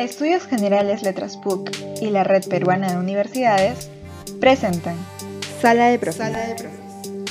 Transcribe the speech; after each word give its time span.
Estudios 0.00 0.46
Generales 0.46 1.02
Letras 1.02 1.36
PUC 1.36 1.70
y 2.00 2.08
la 2.08 2.24
Red 2.24 2.48
Peruana 2.48 2.90
de 2.90 2.96
Universidades 2.96 3.90
presentan 4.40 4.96
Sala 5.60 5.88
de 5.88 5.98
Profes. 5.98 6.64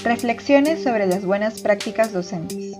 Reflexiones 0.03 0.83
sobre 0.83 1.07
las 1.07 1.25
buenas 1.25 1.61
prácticas 1.61 2.13
docentes. 2.13 2.77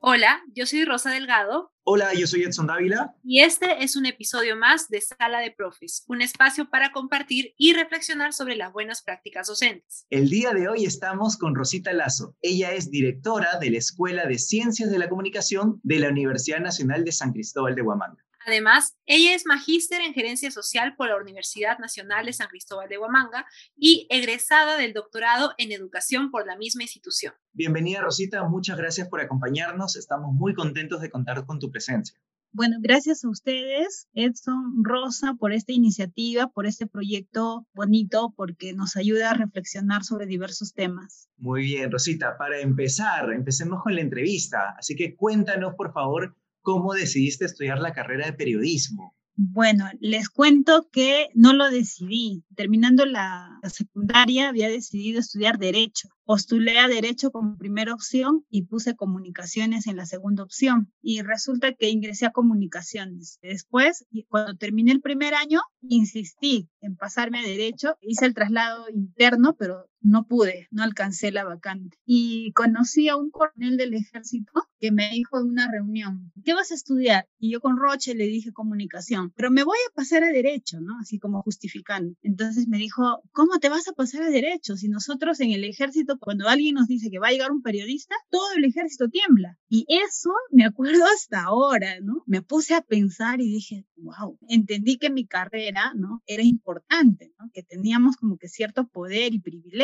Hola, 0.00 0.42
yo 0.52 0.66
soy 0.66 0.84
Rosa 0.84 1.10
Delgado. 1.12 1.70
Hola, 1.84 2.12
yo 2.12 2.26
soy 2.26 2.42
Edson 2.42 2.66
Dávila. 2.66 3.14
Y 3.22 3.42
este 3.42 3.84
es 3.84 3.94
un 3.94 4.04
episodio 4.04 4.56
más 4.56 4.88
de 4.88 5.00
Sala 5.00 5.38
de 5.38 5.52
Profes, 5.52 6.04
un 6.08 6.20
espacio 6.20 6.68
para 6.68 6.90
compartir 6.90 7.54
y 7.56 7.74
reflexionar 7.74 8.32
sobre 8.32 8.56
las 8.56 8.72
buenas 8.72 9.02
prácticas 9.02 9.46
docentes. 9.46 10.06
El 10.10 10.28
día 10.28 10.50
de 10.54 10.66
hoy 10.66 10.86
estamos 10.86 11.36
con 11.36 11.54
Rosita 11.54 11.92
Lazo. 11.92 12.34
Ella 12.42 12.72
es 12.72 12.90
directora 12.90 13.60
de 13.60 13.70
la 13.70 13.78
Escuela 13.78 14.26
de 14.26 14.40
Ciencias 14.40 14.90
de 14.90 14.98
la 14.98 15.08
Comunicación 15.08 15.78
de 15.84 16.00
la 16.00 16.08
Universidad 16.08 16.58
Nacional 16.58 17.04
de 17.04 17.12
San 17.12 17.32
Cristóbal 17.32 17.76
de 17.76 17.82
Huamanga. 17.82 18.18
Además, 18.46 18.96
ella 19.06 19.34
es 19.34 19.46
magíster 19.46 20.00
en 20.00 20.14
gerencia 20.14 20.50
social 20.50 20.94
por 20.96 21.08
la 21.08 21.16
Universidad 21.16 21.78
Nacional 21.78 22.26
de 22.26 22.32
San 22.32 22.48
Cristóbal 22.48 22.88
de 22.88 22.98
Huamanga 22.98 23.46
y 23.76 24.06
egresada 24.10 24.76
del 24.76 24.92
doctorado 24.92 25.52
en 25.58 25.72
educación 25.72 26.30
por 26.30 26.46
la 26.46 26.56
misma 26.56 26.82
institución. 26.82 27.34
Bienvenida 27.52 28.00
Rosita, 28.00 28.42
muchas 28.48 28.76
gracias 28.76 29.08
por 29.08 29.20
acompañarnos. 29.20 29.96
Estamos 29.96 30.34
muy 30.34 30.54
contentos 30.54 31.00
de 31.00 31.10
contar 31.10 31.44
con 31.46 31.58
tu 31.58 31.70
presencia. 31.70 32.18
Bueno, 32.54 32.76
gracias 32.82 33.24
a 33.24 33.30
ustedes, 33.30 34.08
Edson, 34.12 34.84
Rosa, 34.84 35.36
por 35.40 35.54
esta 35.54 35.72
iniciativa, 35.72 36.48
por 36.48 36.66
este 36.66 36.86
proyecto 36.86 37.66
bonito, 37.72 38.34
porque 38.36 38.74
nos 38.74 38.96
ayuda 38.96 39.30
a 39.30 39.34
reflexionar 39.34 40.04
sobre 40.04 40.26
diversos 40.26 40.74
temas. 40.74 41.30
Muy 41.38 41.62
bien, 41.62 41.90
Rosita, 41.90 42.36
para 42.36 42.60
empezar, 42.60 43.32
empecemos 43.32 43.82
con 43.82 43.94
la 43.94 44.02
entrevista. 44.02 44.74
Así 44.78 44.94
que 44.94 45.16
cuéntanos, 45.16 45.74
por 45.76 45.94
favor, 45.94 46.36
cómo 46.62 46.94
decidiste 46.94 47.44
estudiar 47.44 47.78
la 47.78 47.92
carrera 47.92 48.26
de 48.26 48.32
periodismo. 48.32 49.14
Bueno, 49.34 49.86
les 49.98 50.28
cuento 50.28 50.88
que 50.92 51.28
no 51.34 51.54
lo 51.54 51.70
decidí. 51.70 52.44
Terminando 52.54 53.06
la 53.06 53.58
secundaria 53.64 54.48
había 54.48 54.68
decidido 54.68 55.20
estudiar 55.20 55.58
derecho. 55.58 56.08
Postulé 56.24 56.78
a 56.78 56.86
derecho 56.86 57.30
como 57.30 57.56
primera 57.56 57.94
opción 57.94 58.44
y 58.50 58.66
puse 58.66 58.94
comunicaciones 58.94 59.86
en 59.86 59.96
la 59.96 60.04
segunda 60.04 60.42
opción. 60.42 60.92
Y 61.00 61.22
resulta 61.22 61.72
que 61.72 61.88
ingresé 61.88 62.26
a 62.26 62.32
comunicaciones. 62.32 63.38
Después, 63.42 64.06
cuando 64.28 64.54
terminé 64.56 64.92
el 64.92 65.00
primer 65.00 65.34
año, 65.34 65.60
insistí 65.80 66.68
en 66.80 66.96
pasarme 66.96 67.40
a 67.40 67.42
derecho. 67.42 67.96
Hice 68.02 68.26
el 68.26 68.34
traslado 68.34 68.84
interno, 68.90 69.56
pero 69.58 69.88
no 70.02 70.26
pude, 70.26 70.68
no 70.70 70.82
alcancé 70.82 71.30
la 71.32 71.44
vacante. 71.44 71.98
Y 72.04 72.52
conocí 72.52 73.08
a 73.08 73.16
un 73.16 73.30
coronel 73.30 73.76
del 73.76 73.94
ejército 73.94 74.52
que 74.78 74.90
me 74.90 75.10
dijo 75.10 75.38
en 75.38 75.46
una 75.46 75.70
reunión, 75.70 76.32
¿qué 76.44 76.54
vas 76.54 76.72
a 76.72 76.74
estudiar? 76.74 77.28
Y 77.38 77.52
yo 77.52 77.60
con 77.60 77.76
Roche 77.76 78.14
le 78.14 78.26
dije 78.26 78.52
comunicación, 78.52 79.32
pero 79.36 79.50
me 79.50 79.62
voy 79.62 79.78
a 79.88 79.94
pasar 79.94 80.24
a 80.24 80.32
derecho, 80.32 80.80
¿no? 80.80 80.98
Así 81.00 81.20
como 81.20 81.42
justificando. 81.42 82.16
Entonces 82.22 82.66
me 82.66 82.78
dijo, 82.78 83.22
¿cómo 83.30 83.60
te 83.60 83.68
vas 83.68 83.86
a 83.86 83.92
pasar 83.92 84.22
a 84.22 84.30
derecho? 84.30 84.76
Si 84.76 84.88
nosotros 84.88 85.38
en 85.40 85.52
el 85.52 85.62
ejército, 85.64 86.18
cuando 86.18 86.48
alguien 86.48 86.74
nos 86.74 86.88
dice 86.88 87.10
que 87.10 87.20
va 87.20 87.28
a 87.28 87.30
llegar 87.30 87.52
un 87.52 87.62
periodista, 87.62 88.16
todo 88.30 88.52
el 88.56 88.64
ejército 88.64 89.08
tiembla. 89.08 89.56
Y 89.68 89.86
eso 89.88 90.30
me 90.50 90.64
acuerdo 90.64 91.04
hasta 91.14 91.42
ahora, 91.44 92.00
¿no? 92.00 92.24
Me 92.26 92.42
puse 92.42 92.74
a 92.74 92.82
pensar 92.82 93.40
y 93.40 93.44
dije, 93.44 93.86
wow, 93.96 94.36
entendí 94.48 94.98
que 94.98 95.10
mi 95.10 95.26
carrera, 95.26 95.92
¿no? 95.94 96.22
Era 96.26 96.42
importante, 96.42 97.32
¿no? 97.38 97.50
Que 97.52 97.62
teníamos 97.62 98.16
como 98.16 98.36
que 98.36 98.48
cierto 98.48 98.88
poder 98.88 99.32
y 99.34 99.38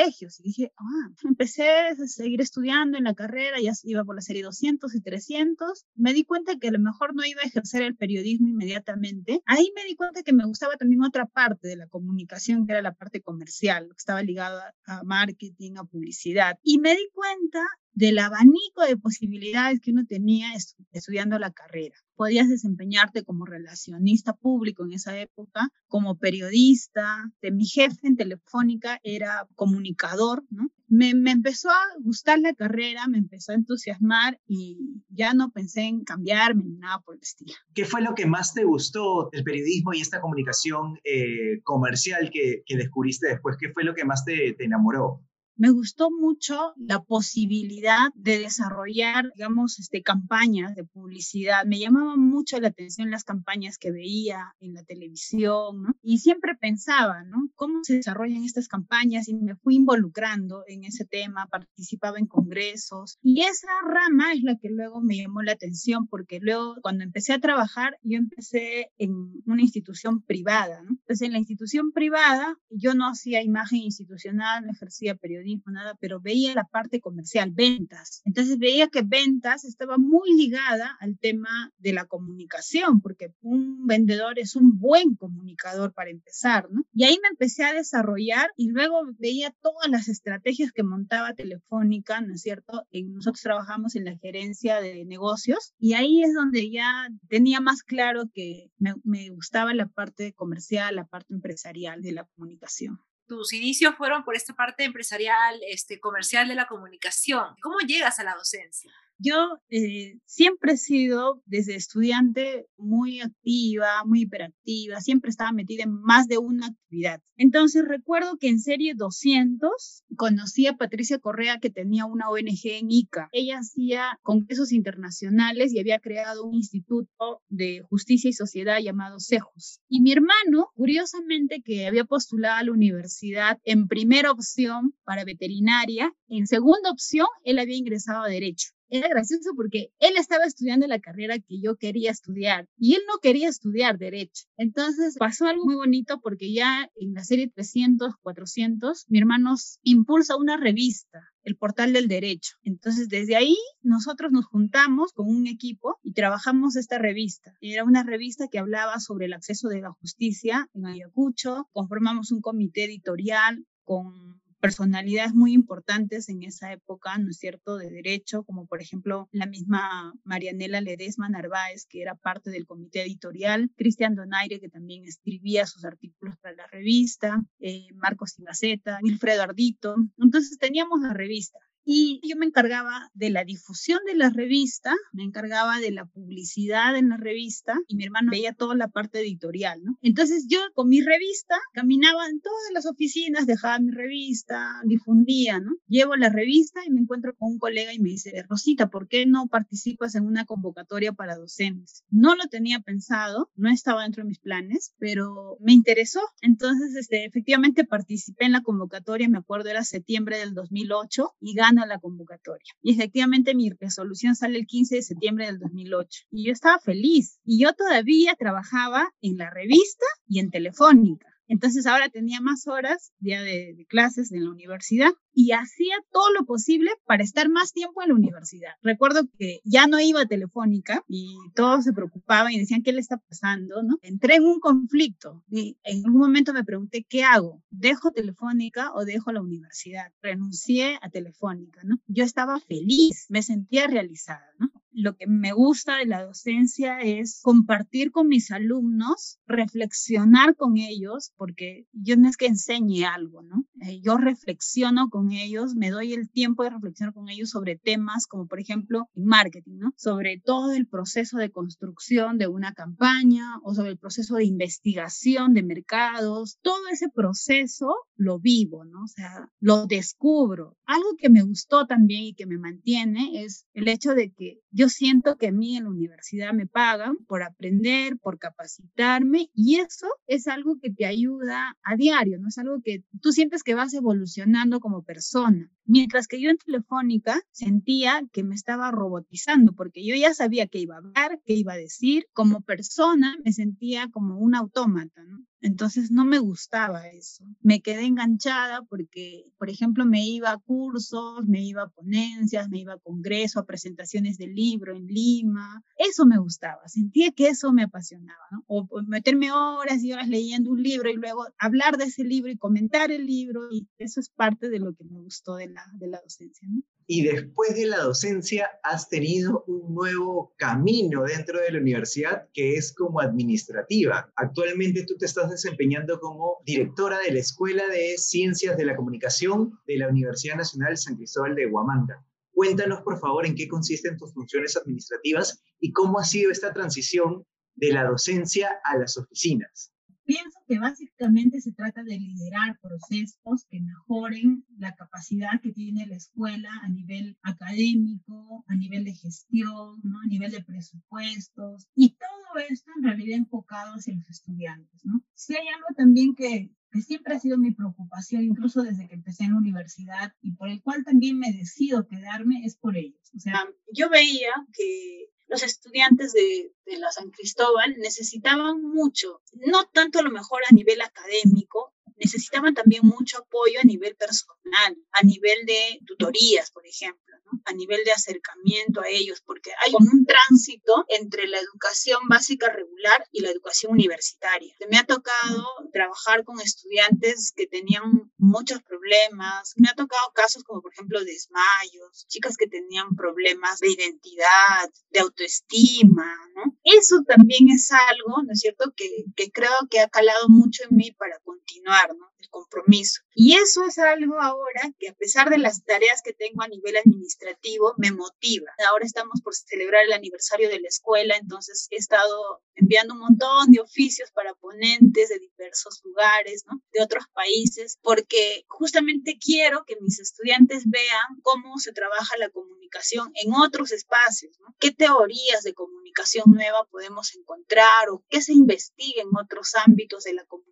privilegios. 0.09 0.41
Y 0.41 0.43
dije, 0.45 0.73
ah, 0.77 1.11
empecé 1.25 1.69
a 1.69 1.95
seguir 2.07 2.41
estudiando 2.41 2.99
en 2.99 3.05
la 3.05 3.15
carrera, 3.15 3.59
ya 3.61 3.73
iba 3.85 4.05
por 4.05 4.15
la 4.15 4.21
serie 4.21 4.43
200 4.43 4.95
y 4.95 5.01
300. 5.01 5.87
Me 5.95 6.13
di 6.13 6.25
cuenta 6.25 6.59
que 6.59 6.69
a 6.69 6.73
lo 6.73 6.79
mejor 6.79 7.15
no 7.15 7.25
iba 7.25 7.43
a 7.43 7.47
ejercer 7.47 7.83
el 7.83 7.97
periodismo 7.97 8.49
inmediatamente. 8.49 9.43
Ahí 9.47 9.73
me 9.75 9.85
di 9.85 9.95
cuenta 9.95 10.23
que 10.23 10.33
me 10.33 10.45
gustaba 10.47 10.77
también 10.77 11.03
otra 11.03 11.27
parte 11.27 11.69
de 11.69 11.77
la 11.77 11.87
comunicación, 11.87 12.67
que 12.67 12.73
era 12.73 12.83
la 12.83 12.95
parte 12.95 13.21
comercial, 13.21 13.89
que 13.89 13.99
estaba 13.99 14.23
ligada 14.23 14.75
a 14.87 15.03
marketing, 15.05 15.77
a 15.79 15.85
publicidad. 15.85 16.59
Y 16.63 16.79
me 16.79 16.95
di 16.95 17.09
cuenta 17.13 17.65
del 17.99 18.21
abanico 18.21 18.83
de 18.87 18.97
posibilidades 18.97 19.81
que 19.81 19.91
uno 19.91 20.05
tenía 20.07 20.51
estudiando 20.93 21.37
la 21.41 21.51
carrera. 21.51 21.97
Podías 22.15 22.49
desempeñarte 22.49 23.25
como 23.25 23.45
relacionista 23.45 24.35
público 24.35 24.85
en 24.85 24.93
esa 24.93 25.19
época, 25.19 25.69
como 25.89 26.17
periodista. 26.17 27.33
De 27.43 27.51
mi 27.51 27.67
jefe 27.67 28.07
en 28.07 28.17
Telefónica 28.17 29.01
era 29.03 29.49
comunicador, 29.57 30.45
¿no? 30.49 30.71
Me, 30.87 31.13
me, 31.15 31.33
empezó 31.33 31.71
a 31.71 31.81
gustar 32.01 32.39
la 32.39 32.55
carrera, 32.55 33.09
me 33.09 33.19
empezó 33.19 33.51
a 33.53 33.57
entusiasmar 33.57 34.41
y 34.47 35.03
ya 35.09 35.35
no 35.35 35.51
pensé 35.51 35.83
en 35.83 36.05
cambiarme 36.05 36.65
ni 36.65 36.77
nada 36.77 37.01
por 37.01 37.17
el 37.17 37.21
estilo. 37.21 37.53
¿Qué 37.75 37.85
fue 37.85 38.01
lo 38.01 38.15
que 38.15 38.27
más 38.27 38.55
te 38.55 38.65
gustó 38.65 39.29
del 39.33 39.43
periodismo 39.43 39.93
y 39.93 40.01
esta 40.01 40.21
comunicación 40.21 40.99
eh, 41.03 41.61
comercial 41.65 42.31
que, 42.33 42.63
que, 42.65 42.77
descubriste 42.77 43.27
después? 43.27 43.57
¿Qué 43.59 43.71
fue 43.73 43.83
lo 43.83 43.95
que 43.95 44.05
más 44.05 44.25
te, 44.25 44.55
te 44.55 44.65
enamoró? 44.65 45.28
Me 45.59 45.71
gustó 45.71 46.11
mucho 46.11 46.73
la 46.77 47.03
posibilidad 47.03 48.11
de 48.15 48.39
desarrollar, 48.39 49.33
digamos, 49.35 49.81
este, 49.81 50.03
campañas 50.03 50.77
de 50.77 50.85
publicidad. 50.85 51.67
Me 51.67 51.81
llamaban 51.81 52.21
mucho 52.21 52.61
la 52.61 52.69
atención 52.69 53.11
las 53.11 53.25
campañas 53.25 53.77
que 53.77 53.91
veía 53.91 54.55
en 54.61 54.75
la 54.75 54.85
televisión, 54.85 55.83
¿no? 55.83 55.95
Y 56.01 56.19
siempre 56.19 56.55
pensaba, 56.55 57.25
¿no? 57.25 57.51
¿Cómo 57.57 57.81
se 57.83 57.97
desarrollan 57.97 58.45
estas 58.45 58.69
campañas? 58.69 59.29
Y 59.29 59.35
me 59.35 59.57
fui 59.57 59.75
involucrando 59.75 60.63
en 60.69 60.85
ese 60.85 61.05
tema, 61.05 61.49
participaba 61.51 62.21
en 62.21 62.27
congresos. 62.27 63.19
Y 63.21 63.43
esa 63.43 63.69
rama 63.85 64.33
es 64.35 64.45
la 64.45 64.57
que 64.57 64.71
luego 64.71 65.01
me 65.01 65.17
llamó 65.17 65.43
la 65.43 65.53
atención, 65.53 66.07
porque 66.07 66.39
luego 66.41 66.77
cuando 66.83 67.03
empecé 67.03 67.33
a 67.33 67.41
trabajar, 67.41 67.99
yo 68.05 68.17
empecé 68.17 68.93
en 68.97 69.43
una 69.45 69.63
institución 69.63 70.23
privada, 70.23 70.83
¿no? 70.83 70.91
Entonces, 70.91 71.23
en 71.23 71.33
la 71.33 71.39
institución 71.39 71.91
privada, 71.91 72.57
yo 72.71 72.95
no 72.95 73.09
hacía 73.09 73.43
imagen 73.43 73.81
institucional, 73.81 74.65
no 74.65 74.71
ejercía 74.71 75.17
periodismo 75.17 75.48
nada, 75.67 75.97
pero 76.01 76.21
veía 76.21 76.55
la 76.55 76.65
parte 76.65 77.01
comercial, 77.01 77.51
ventas. 77.53 78.23
Entonces 78.25 78.59
veía 78.59 78.89
que 78.89 79.03
ventas 79.03 79.65
estaba 79.65 79.99
muy 79.99 80.33
ligada 80.37 80.97
al 81.01 81.19
tema 81.19 81.73
de 81.79 81.93
la 81.93 82.07
comunicación, 82.07 83.01
porque 83.01 83.33
un 83.41 83.87
vendedor 83.87 84.39
es 84.39 84.57
un 84.57 84.79
buen 84.79 85.15
comunicador 85.17 85.93
para 85.93 86.11
empezar, 86.11 86.69
¿no? 86.71 86.85
Y 86.93 87.05
ahí 87.05 87.19
me 87.23 87.29
empecé 87.29 87.65
a 87.65 87.73
desarrollar 87.73 88.51
y 88.57 88.69
luego 88.69 89.03
veía 89.19 89.55
todas 89.63 89.91
las 89.91 90.09
estrategias 90.09 90.73
que 90.73 90.83
montaba 90.83 91.35
Telefónica, 91.35 92.21
¿no 92.21 92.35
es 92.35 92.43
cierto? 92.43 92.87
En, 92.91 93.15
nosotros 93.15 93.43
trabajamos 93.43 93.97
en 93.97 94.05
la 94.05 94.17
gerencia 94.17 94.81
de 94.81 95.05
negocios 95.05 95.75
y 95.79 95.95
ahí 95.95 96.23
es 96.23 96.35
donde 96.35 96.71
ya 96.71 97.09
tenía 97.29 97.61
más 97.61 97.83
claro 97.83 98.25
que 98.33 98.71
me 98.79 99.31
gustaba 99.31 99.75
la 99.75 99.87
parte 99.87 100.33
comercial, 100.33 100.97
la 100.97 101.07
parte 101.07 101.35
empresarial 101.35 102.03
de 102.03 102.13
la 102.13 102.25
comunicación 102.25 103.01
tus 103.29 103.53
inicios 103.53 103.95
fueron 103.95 104.25
por 104.25 104.35
esta 104.35 104.55
parte 104.55 104.83
empresarial, 104.83 105.61
este, 105.69 106.01
comercial 106.01 106.49
de 106.49 106.57
la 106.57 106.67
comunicación. 106.67 107.55
¿Cómo 107.63 107.79
llegas 107.81 108.19
a 108.19 108.25
la 108.25 108.35
docencia? 108.35 108.93
Yo 109.21 109.59
eh, 109.69 110.21
siempre 110.27 110.75
he 110.75 110.77
sido, 110.77 111.43
desde 111.45 111.75
estudiante, 111.75 112.67
muy 112.77 113.21
activa, 113.21 114.05
muy 114.07 114.23
hiperactiva, 114.23 115.01
siempre 115.01 115.31
estaba 115.31 115.51
metida 115.51 115.83
en 115.83 115.91
más 115.91 116.29
de 116.29 116.39
una 116.39 116.69
actividad. 116.69 117.21
Entonces 117.37 117.85
recuerdo 117.85 118.37
que 118.39 118.49
en 118.49 118.61
serie 118.61 118.95
200 118.95 120.05
conocí 120.17 120.69
a 120.69 120.77
Patricia 120.77 121.19
Correa 121.19 121.59
que 121.59 121.69
tenía 121.69 122.07
una 122.07 122.31
ONG 122.31 122.61
en 122.65 122.93
ICA. 122.93 123.29
Ella 123.33 123.59
hacía 123.59 124.21
congresos 124.23 124.71
internacionales 124.71 125.73
y 125.73 125.81
había 125.81 125.99
creado 125.99 126.45
un 126.45 126.55
instituto 126.55 127.43
de 127.49 127.83
justicia 127.91 128.31
y 128.31 128.35
sociedad 128.35 128.79
llamado 128.79 129.17
CEJUS. 129.19 129.81
Y 129.89 130.01
mi 130.01 130.13
hermano, 130.13 130.71
curiosamente, 130.75 131.61
que 131.65 131.89
había 131.89 132.05
postulado 132.05 132.59
a 132.59 132.63
la 132.63 132.73
universidad 132.73 133.59
en 133.65 133.89
primera 133.89 134.31
opción 134.31 134.95
para 135.03 135.25
veterinaria, 135.25 136.13
en 136.29 136.47
segunda 136.47 136.93
opción, 136.93 137.27
él 137.43 137.59
había 137.59 137.77
ingresado 137.77 138.23
a 138.23 138.29
derecho 138.29 138.78
era 138.89 139.09
gracioso 139.09 139.51
porque 139.57 139.91
él 139.99 140.15
estaba 140.17 140.45
estudiando 140.45 140.87
la 140.87 141.01
carrera 141.01 141.39
que 141.39 141.61
yo 141.61 141.77
quería 141.77 142.11
estudiar 142.11 142.67
y 142.77 142.95
él 142.95 143.03
no 143.07 143.19
quería 143.19 143.49
estudiar 143.49 143.99
derecho. 143.99 144.45
Entonces 144.57 145.17
pasó 145.19 145.47
algo 145.47 145.65
muy 145.65 145.75
bonito 145.75 146.21
porque 146.21 146.53
ya 146.53 146.91
en 146.97 147.15
la 147.15 147.25
serie 147.25 147.51
300, 147.55 148.15
400, 148.23 149.07
mi 149.09 149.19
hermano 149.19 149.55
impulsa 149.83 150.37
una 150.37 150.57
revista 150.57 151.21
el 151.49 151.57
portal 151.57 151.95
del 151.95 152.09
derecho. 152.09 152.57
Entonces, 152.63 153.09
desde 153.09 153.35
ahí 153.35 153.57
nosotros 153.81 154.31
nos 154.31 154.45
juntamos 154.45 155.13
con 155.13 155.27
un 155.27 155.47
equipo 155.47 155.97
y 156.03 156.13
trabajamos 156.13 156.77
esta 156.77 156.99
revista. 156.99 157.55
Era 157.63 157.85
una 157.85 158.03
revista 158.03 158.49
que 158.49 158.59
hablaba 158.59 159.01
sobre 159.01 159.27
el 159.27 159.33
acceso 159.33 159.69
de 159.69 159.81
la 159.81 159.93
justicia 159.93 160.69
en 160.75 160.87
Ayacucho. 160.87 161.69
Conformamos 161.73 162.33
un 162.33 162.43
comité 162.43 162.85
editorial 162.85 163.65
con 163.85 164.28
personalidades 164.61 165.35
muy 165.35 165.53
importantes 165.53 166.29
en 166.29 166.43
esa 166.43 166.73
época, 166.73 167.17
¿no 167.19 167.31
es 167.31 167.39
cierto?, 167.39 167.77
de 167.77 167.91
derecho, 167.91 168.43
como 168.45 168.67
por 168.67 168.83
ejemplo 168.83 169.29
la 169.33 169.47
misma 169.47 170.13
Marianela 170.25 170.81
Ledesma 170.81 171.29
Narváez, 171.29 171.87
que 171.87 172.03
era 172.03 172.15
parte 172.15 172.51
del 172.51 172.67
comité 172.67 173.03
editorial, 173.03 173.71
Cristian 173.77 174.15
Donaire, 174.15 174.61
que 174.61 174.69
también 174.69 175.05
escribía 175.05 175.67
sus 175.67 175.85
artículos 175.85 176.37
para 176.39 176.55
la 176.55 176.67
revista, 176.67 177.43
eh, 177.61 177.89
Marcos 177.95 178.39
Ingaceta, 178.39 178.99
Wilfredo 179.03 179.43
Ardito. 179.43 179.97
Entonces 180.19 180.59
teníamos 180.59 181.01
la 181.01 181.13
revista 181.15 181.59
Y 181.91 182.21
yo 182.23 182.37
me 182.37 182.45
encargaba 182.45 183.11
de 183.15 183.31
la 183.31 183.45
difusión 183.45 183.99
de 184.07 184.15
la 184.15 184.29
revista, 184.29 184.95
me 185.15 185.23
encargaba 185.23 185.81
de 185.81 185.91
la 185.91 186.05
publicidad 186.05 186.95
en 186.99 187.09
la 187.09 187.17
revista 187.17 187.79
y 187.87 187.97
mi 187.97 188.05
hermano 188.05 188.31
veía 188.31 188.53
toda 188.53 188.75
la 188.75 188.89
parte 188.89 189.21
editorial, 189.21 189.83
¿no? 189.83 189.99
Entonces 190.03 190.45
yo 190.51 190.59
con 190.75 190.91
mi 190.91 191.01
revista 191.01 191.57
caminaba 191.73 192.27
en 192.29 192.43
todas 192.43 192.73
las 192.75 192.85
oficinas, 192.85 193.47
dejaba 193.47 193.79
mi 193.79 193.91
revista, 193.91 194.83
difundía, 194.85 195.61
¿no? 195.61 195.71
Llevo 195.87 196.15
la 196.17 196.29
revista 196.29 196.81
y 196.87 196.91
me 196.91 197.01
encuentro 197.01 197.35
con 197.39 197.53
un 197.53 197.59
colega 197.59 197.95
y 197.95 198.01
me 198.01 198.11
dice, 198.11 198.45
Rosita, 198.47 198.91
¿por 198.91 199.09
qué 199.09 199.25
no 199.25 199.47
participas 199.47 200.15
en 200.15 200.27
una 200.27 200.45
convocatoria 200.45 201.15
para 201.15 201.37
docentes? 201.37 202.05
No 202.11 202.37
lo 202.37 202.49
tenía 202.51 202.81
pensado, 202.81 203.51
no 203.57 203.71
estaba 203.71 204.03
dentro 204.03 204.25
de 204.25 204.29
mis 204.29 204.41
planes, 204.41 204.95
pero 204.99 205.57
me 205.61 205.73
interesó. 205.73 206.21
Entonces, 206.43 206.95
este, 206.97 207.25
efectivamente 207.25 207.85
participé 207.85 208.45
en 208.45 208.53
la 208.53 208.63
convocatoria, 208.63 209.27
me 209.31 209.39
acuerdo 209.39 209.71
era 209.71 209.85
septiembre 209.85 210.39
del 210.39 210.53
2008 210.53 211.35
y 211.41 211.55
gano 211.79 211.87
la 211.87 211.99
convocatoria. 211.99 212.73
Y 212.83 212.93
efectivamente 212.93 213.55
mi 213.55 213.71
resolución 213.71 214.35
sale 214.35 214.59
el 214.59 214.67
15 214.67 214.97
de 214.97 215.03
septiembre 215.03 215.47
del 215.47 215.59
2008 215.59 216.25
y 216.31 216.47
yo 216.47 216.53
estaba 216.53 216.79
feliz 216.79 217.39
y 217.45 217.63
yo 217.63 217.73
todavía 217.73 218.35
trabajaba 218.35 219.09
en 219.21 219.39
la 219.39 219.51
revista 219.51 220.07
y 220.27 220.41
en 220.41 220.51
Telefónica. 220.51 221.38
Entonces 221.49 221.87
ahora 221.87 222.09
tenía 222.09 222.41
más 222.41 222.67
horas 222.67 223.13
día 223.19 223.43
de, 223.43 223.87
clases 223.89 224.33
en 224.33 224.45
la 224.45 224.51
universidad 224.51 225.11
y 225.33 225.53
hacía 225.53 225.97
todo 226.13 226.31
lo 226.39 226.45
posible 226.45 226.91
para 227.07 227.23
estar 227.23 227.49
más 227.49 227.73
tiempo 227.73 228.03
en 228.03 228.11
la 228.11 228.15
universidad. 228.15 228.73
Recuerdo 228.83 229.23
que 229.39 229.61
ya 229.65 229.87
no 229.87 230.01
iba 230.01 230.23
a 230.23 230.27
Telefónica 230.27 231.03
y 231.09 231.37
todos 231.55 231.85
se 231.85 231.93
preocupaban 231.93 232.53
y 232.53 232.59
decían, 232.59 232.83
¿qué 232.83 232.93
le 232.93 233.01
está 233.01 233.17
pasando? 233.17 233.83
¿no? 233.83 233.99
Entré 234.03 234.37
en 234.37 234.45
un 234.45 234.61
conflicto 234.61 235.43
y 235.51 235.79
en 235.85 236.05
algún 236.05 236.21
momento 236.21 236.53
me 236.53 236.65
pregunté, 236.65 237.07
¿qué 237.09 237.25
hago? 237.25 237.63
¿Dejo 237.71 238.11
Telefónica 238.11 238.93
o 238.95 239.05
dejo 239.05 239.33
la 239.33 239.41
universidad? 239.41 240.13
Renuncié 240.23 240.99
a 241.03 241.09
Telefónica, 241.09 241.81
¿no? 241.85 241.99
Yo 242.07 242.25
estaba 242.25 242.61
feliz, 242.61 243.27
me 243.29 243.43
sentía 243.43 243.87
realizada, 243.87 244.45
¿no? 244.59 244.71
Lo 244.99 245.15
que 245.15 245.29
me 245.29 245.53
gusta 245.53 245.99
de 245.99 246.07
la 246.07 246.25
docencia 246.25 246.99
es 246.99 247.41
compartir 247.43 248.11
con 248.11 248.27
mis 248.27 248.51
alumnos, 248.51 249.39
reflexionar 249.47 250.57
con 250.57 250.77
ellos, 250.77 251.33
porque 251.37 251.87
yo 251.93 252.17
no 252.17 252.29
es 252.29 252.37
que 252.37 252.47
enseñe 252.47 253.05
algo, 253.05 253.43
¿no? 253.43 253.65
Eh, 253.81 254.01
yo 254.01 254.17
reflexiono 254.17 255.09
con 255.11 255.31
ellos, 255.33 255.75
me 255.75 255.91
doy 255.91 256.13
el 256.13 256.31
tiempo 256.31 256.65
de 256.65 256.71
reflexionar 256.71 257.15
con 257.15 257.29
ellos 257.29 257.51
sobre 257.51 257.77
temas 257.77 258.27
como, 258.27 258.47
por 258.47 258.61
ejemplo, 258.61 259.09
marketing, 259.15 259.79
¿no? 259.79 259.93
Sobre 259.97 260.41
todo 260.45 260.73
el 260.73 260.87
proceso 260.87 261.39
de 261.39 261.51
construcción 261.51 262.39
de 262.39 262.49
una 262.49 262.73
campaña 262.75 263.59
o 263.63 263.75
sobre 263.75 263.91
el 263.91 263.99
proceso 263.99 264.37
de 264.37 264.45
investigación 264.45 265.55
de 265.55 265.63
mercados. 265.63 266.59
Todo 266.63 266.89
ese 266.91 267.09
proceso 267.09 267.95
lo 268.17 268.39
vivo, 268.39 268.85
¿no? 268.85 269.05
O 269.05 269.09
sea, 269.09 269.49
lo 269.61 269.87
descubro. 269.87 270.77
Algo 270.85 271.17
que 271.17 271.31
me 271.31 271.43
gustó 271.43 271.87
también 271.87 272.25
y 272.25 272.35
que 272.35 272.47
me 272.47 272.59
mantiene 272.59 273.45
es 273.45 273.67
el 273.75 273.89
hecho 273.89 274.15
de 274.15 274.33
que 274.33 274.61
yo 274.71 274.89
siento 274.89 275.37
que 275.37 275.49
a 275.49 275.53
mí 275.53 275.77
en 275.77 275.85
la 275.85 275.91
universidad 275.91 276.53
me 276.53 276.67
pagan 276.67 277.17
por 277.27 277.43
aprender, 277.43 278.19
por 278.19 278.39
capacitarme 278.39 279.51
y 279.55 279.77
eso 279.77 280.07
es 280.27 280.47
algo 280.49 280.79
que 280.81 280.91
te 280.91 281.07
ayuda 281.07 281.77
a 281.83 281.97
diario, 281.97 282.39
¿no? 282.39 282.49
Es 282.49 282.59
algo 282.59 282.81
que 282.83 283.05
tú 283.21 283.33
sientes 283.33 283.63
que 283.63 283.68
vas 283.75 283.95
evolucionando 283.95 284.81
como 284.81 285.03
persona. 285.03 285.71
Mientras 285.85 286.29
que 286.29 286.41
yo 286.41 286.51
en 286.51 286.59
Telefónica 286.59 287.41
sentía 287.51 288.23
que 288.33 288.45
me 288.45 288.55
estaba 288.55 288.91
robotizando 288.91 289.73
porque 289.75 290.05
yo 290.05 290.15
ya 290.15 290.35
sabía 290.35 290.67
qué 290.67 290.79
iba 290.79 290.97
a 290.97 290.99
hablar, 290.99 291.41
qué 291.45 291.55
iba 291.55 291.73
a 291.73 291.79
decir. 291.79 292.27
Como 292.33 292.61
persona 292.61 293.37
me 293.45 293.53
sentía 293.53 294.09
como 294.11 294.39
un 294.39 294.55
autómata, 294.55 295.23
¿no? 295.25 295.45
Entonces 295.61 296.11
no 296.11 296.25
me 296.25 296.39
gustaba 296.39 297.09
eso. 297.09 297.45
Me 297.63 297.81
quedé 297.81 298.05
enganchada 298.05 298.83
porque, 298.83 299.45
por 299.59 299.71
ejemplo, 299.71 300.05
me 300.05 300.25
iba 300.25 300.53
a 300.53 300.59
cursos, 300.59 301.45
me 301.47 301.63
iba 301.63 301.83
a 301.83 301.89
ponencias, 301.89 302.69
me 302.69 302.79
iba 302.79 302.95
a 302.95 302.99
congresos, 302.99 303.63
a 303.63 303.67
presentaciones 303.67 304.39
del 304.39 304.55
libro 304.55 304.95
en 304.95 305.07
Lima. 305.07 305.83
Eso 305.97 306.27
me 306.27 306.39
gustaba, 306.39 306.87
sentía 306.87 307.33
que 307.33 307.49
eso 307.49 307.73
me 307.73 307.83
apasionaba, 307.83 308.45
¿no? 308.53 308.65
O, 308.69 308.87
meterme 309.07 309.51
horas 309.53 310.03
y 310.05 310.13
horas 310.13 310.29
leyendo 310.29 310.71
un 310.71 310.83
libro 310.83 311.11
y 311.11 311.15
luego 311.17 311.47
hablar 311.59 311.97
de 311.97 312.05
ese 312.05 312.25
libro 312.25 312.51
y 312.51 312.57
comentar 312.57 313.11
el 313.11 313.27
libro 313.27 313.69
y 313.71 313.89
eso 313.99 314.21
es 314.21 314.31
parte 314.31 314.69
de 314.69 314.79
lo 314.79 314.95
que 314.95 315.05
me 315.05 315.19
gustó 315.21 315.57
de 315.57 315.69
la, 315.69 315.85
de 315.95 316.09
la 316.09 316.21
docencia. 316.21 316.69
Y 317.11 317.23
después 317.23 317.75
de 317.75 317.87
la 317.87 318.03
docencia 318.03 318.69
has 318.83 319.09
tenido 319.09 319.65
un 319.67 319.95
nuevo 319.95 320.53
camino 320.59 321.23
dentro 321.25 321.59
de 321.59 321.73
la 321.73 321.79
universidad 321.79 322.47
que 322.53 322.75
es 322.75 322.93
como 322.93 323.23
administrativa. 323.23 324.31
Actualmente 324.37 325.07
tú 325.07 325.17
te 325.17 325.25
estás 325.25 325.49
desempeñando 325.51 326.21
como 326.21 326.59
directora 326.67 327.19
de 327.21 327.33
la 327.33 327.41
Escuela 327.41 327.89
de 327.89 328.19
Ciencias 328.19 328.77
de 328.77 328.85
la 328.85 328.95
Comunicación 328.95 329.81
de 329.87 329.97
la 329.97 330.09
Universidad 330.09 330.57
Nacional 330.57 330.99
San 330.99 331.17
Cristóbal 331.17 331.55
de 331.55 331.67
Huamanga. 331.67 332.23
Cuéntanos, 332.53 333.01
por 333.01 333.19
favor, 333.19 333.47
en 333.47 333.55
qué 333.55 333.69
consisten 333.69 334.19
tus 334.19 334.35
funciones 334.35 334.77
administrativas 334.77 335.63
y 335.81 335.93
cómo 335.93 336.19
ha 336.19 336.25
sido 336.25 336.51
esta 336.51 336.75
transición 336.75 337.47
de 337.75 337.91
la 337.91 338.05
docencia 338.05 338.81
a 338.85 338.99
las 338.99 339.17
oficinas. 339.17 339.95
Pienso 340.29 340.59
que 340.67 340.79
básicamente 340.79 341.59
se 341.63 341.73
trata 341.73 342.03
de 342.03 342.19
liderar 342.19 342.79
procesos 342.83 343.65
que 343.71 343.81
mejoren 343.81 344.63
la 344.77 344.95
capacidad 344.95 345.59
que 345.63 345.73
tiene 345.73 346.07
la 346.07 346.17
escuela 346.17 346.71
a 346.83 346.89
nivel 346.91 347.39
académico, 347.41 348.63
a 348.69 348.77
nivel 348.77 349.05
de 349.05 349.15
gestión, 349.15 349.99
¿no? 350.03 350.21
a 350.21 350.27
nivel 350.27 350.51
de 350.51 350.63
presupuestos 350.63 351.89
y 351.95 352.11
todo 352.11 352.63
esto 352.69 352.91
en 352.99 353.05
realidad 353.05 353.39
enfocado 353.39 353.95
hacia 353.95 354.17
los 354.17 354.29
estudiantes. 354.29 355.01
¿no? 355.03 355.25
Si 355.33 355.55
hay 355.55 355.67
algo 355.67 355.87
también 355.97 356.35
que, 356.35 356.75
que 356.93 357.01
siempre 357.01 357.35
ha 357.35 357.41
sido 357.41 357.57
mi 357.57 357.71
preocupación, 357.71 358.43
incluso 358.43 358.83
desde 358.83 359.09
que 359.09 359.15
empecé 359.15 359.45
en 359.45 359.53
la 359.53 359.57
universidad 359.57 360.35
y 360.43 360.53
por 360.53 360.69
el 360.69 360.83
cual 360.83 361.05
también 361.05 361.39
me 361.39 361.55
decido 361.55 362.07
quedarme, 362.07 362.67
es 362.67 362.77
por 362.77 362.99
ellos. 362.99 363.31
O 363.35 363.39
sea, 363.39 363.65
yo 363.95 364.11
veía 364.11 364.53
que 364.75 365.31
los 365.49 365.63
estudiantes 365.63 366.33
de, 366.33 366.73
de, 366.87 366.99
la 366.99 367.11
San 367.11 367.31
Cristóbal 367.31 367.97
necesitaban 367.99 368.83
mucho, 368.83 369.43
no 369.53 369.87
tanto 369.87 370.19
a 370.19 370.23
lo 370.23 370.31
mejor 370.31 370.63
a 370.69 370.75
nivel 370.75 371.01
académico, 371.01 371.95
necesitaban 372.17 372.75
también 372.75 373.03
mucho 373.05 373.39
apoyo 373.39 373.81
a 373.81 373.85
nivel 373.85 374.15
personal, 374.17 374.97
a 375.13 375.23
nivel 375.25 375.65
de 375.67 376.01
tutorías, 376.07 376.71
por 376.71 376.87
ejemplo 376.87 377.29
a 377.65 377.73
nivel 377.73 378.05
de 378.05 378.13
acercamiento 378.13 379.01
a 379.01 379.09
ellos, 379.09 379.43
porque 379.45 379.71
hay 379.85 379.93
un 379.99 380.27
tránsito 380.27 381.05
entre 381.09 381.47
la 381.47 381.59
educación 381.59 382.21
básica 382.29 382.71
regular 382.71 383.27
y 383.33 383.41
la 383.41 383.51
educación 383.51 383.93
universitaria. 383.93 384.75
Me 384.91 384.99
ha 384.99 385.05
tocado 385.05 385.65
trabajar 385.93 386.45
con 386.45 386.61
estudiantes 386.61 387.53
que 387.55 387.67
tenían 387.67 388.33
muchos 388.39 388.83
problemas, 388.83 389.75
me 389.77 389.89
ha 389.89 389.95
tocado 389.95 390.33
casos 390.35 390.65
como 390.65 390.81
por 390.81 390.93
ejemplo 390.93 391.23
desmayos, 391.25 392.27
chicas 392.29 392.57
que 392.57 392.69
tenían 392.69 393.15
problemas 393.17 393.81
de 393.81 393.91
identidad, 393.91 394.89
de 395.11 395.21
autoestima, 395.21 396.35
¿no? 396.55 396.77
Eso 396.85 397.23
también 397.27 397.69
es 397.71 397.91
algo, 397.91 398.43
¿no 398.45 398.53
es 398.53 398.61
cierto?, 398.61 398.93
que, 398.97 399.25
que 399.37 399.51
creo 399.51 399.77
que 399.91 400.01
ha 400.01 400.09
calado 400.09 400.49
mucho 400.49 400.85
en 400.89 400.97
mí 400.97 401.13
para 401.13 401.39
continuar, 401.41 402.17
¿no? 402.17 402.31
Compromiso. 402.51 403.23
Y 403.35 403.57
eso 403.57 403.85
es 403.85 403.99
algo 403.99 404.41
ahora 404.41 404.91
que 404.99 405.09
a 405.09 405.15
pesar 405.15 405.51
de 405.51 405.59
las 405.59 405.85
tareas 405.85 406.23
que 406.23 406.33
tengo 406.33 406.63
a 406.63 406.69
nivel 406.69 406.97
administrativo, 406.97 407.95
me 407.99 408.11
motiva. 408.11 408.71
Ahora 408.89 409.05
estamos 409.05 409.41
por 409.43 409.55
celebrar 409.55 410.05
el 410.05 410.13
aniversario 410.13 410.69
de 410.69 410.81
la 410.81 410.89
escuela, 410.89 411.37
entonces 411.37 411.87
he 411.91 411.97
estado 411.97 412.63
enviando 412.75 413.15
un 413.15 413.21
montón 413.21 413.71
de 413.71 413.81
oficios 413.81 414.31
para 414.33 414.55
ponentes 414.55 415.29
de 415.29 415.39
diversos 415.39 416.01
lugares, 416.05 416.65
de 416.93 417.03
otros 417.03 417.25
países, 417.35 417.99
porque 418.03 418.65
justamente 418.69 419.39
quiero 419.39 419.85
que 419.85 419.97
mis 420.01 420.19
estudiantes 420.19 420.89
vean 420.89 421.41
cómo 421.43 421.79
se 421.79 421.93
trabaja 421.93 422.37
la 422.39 422.51
comunicación 422.51 423.31
en 423.35 423.53
otros 423.55 423.93
espacios, 423.93 424.57
qué 424.79 424.93
teorías 424.93 425.63
de 425.63 425.75
comunicación 425.75 426.47
nueva 426.47 426.87
podemos 426.91 427.35
encontrar 427.35 428.09
o 428.11 428.25
qué 428.29 428.41
se 428.41 428.53
investiga 428.53 429.23
en 429.23 429.29
otros 429.37 429.75
ámbitos 429.75 430.25
de 430.25 430.35
la 430.35 430.45
comunicación 430.45 430.68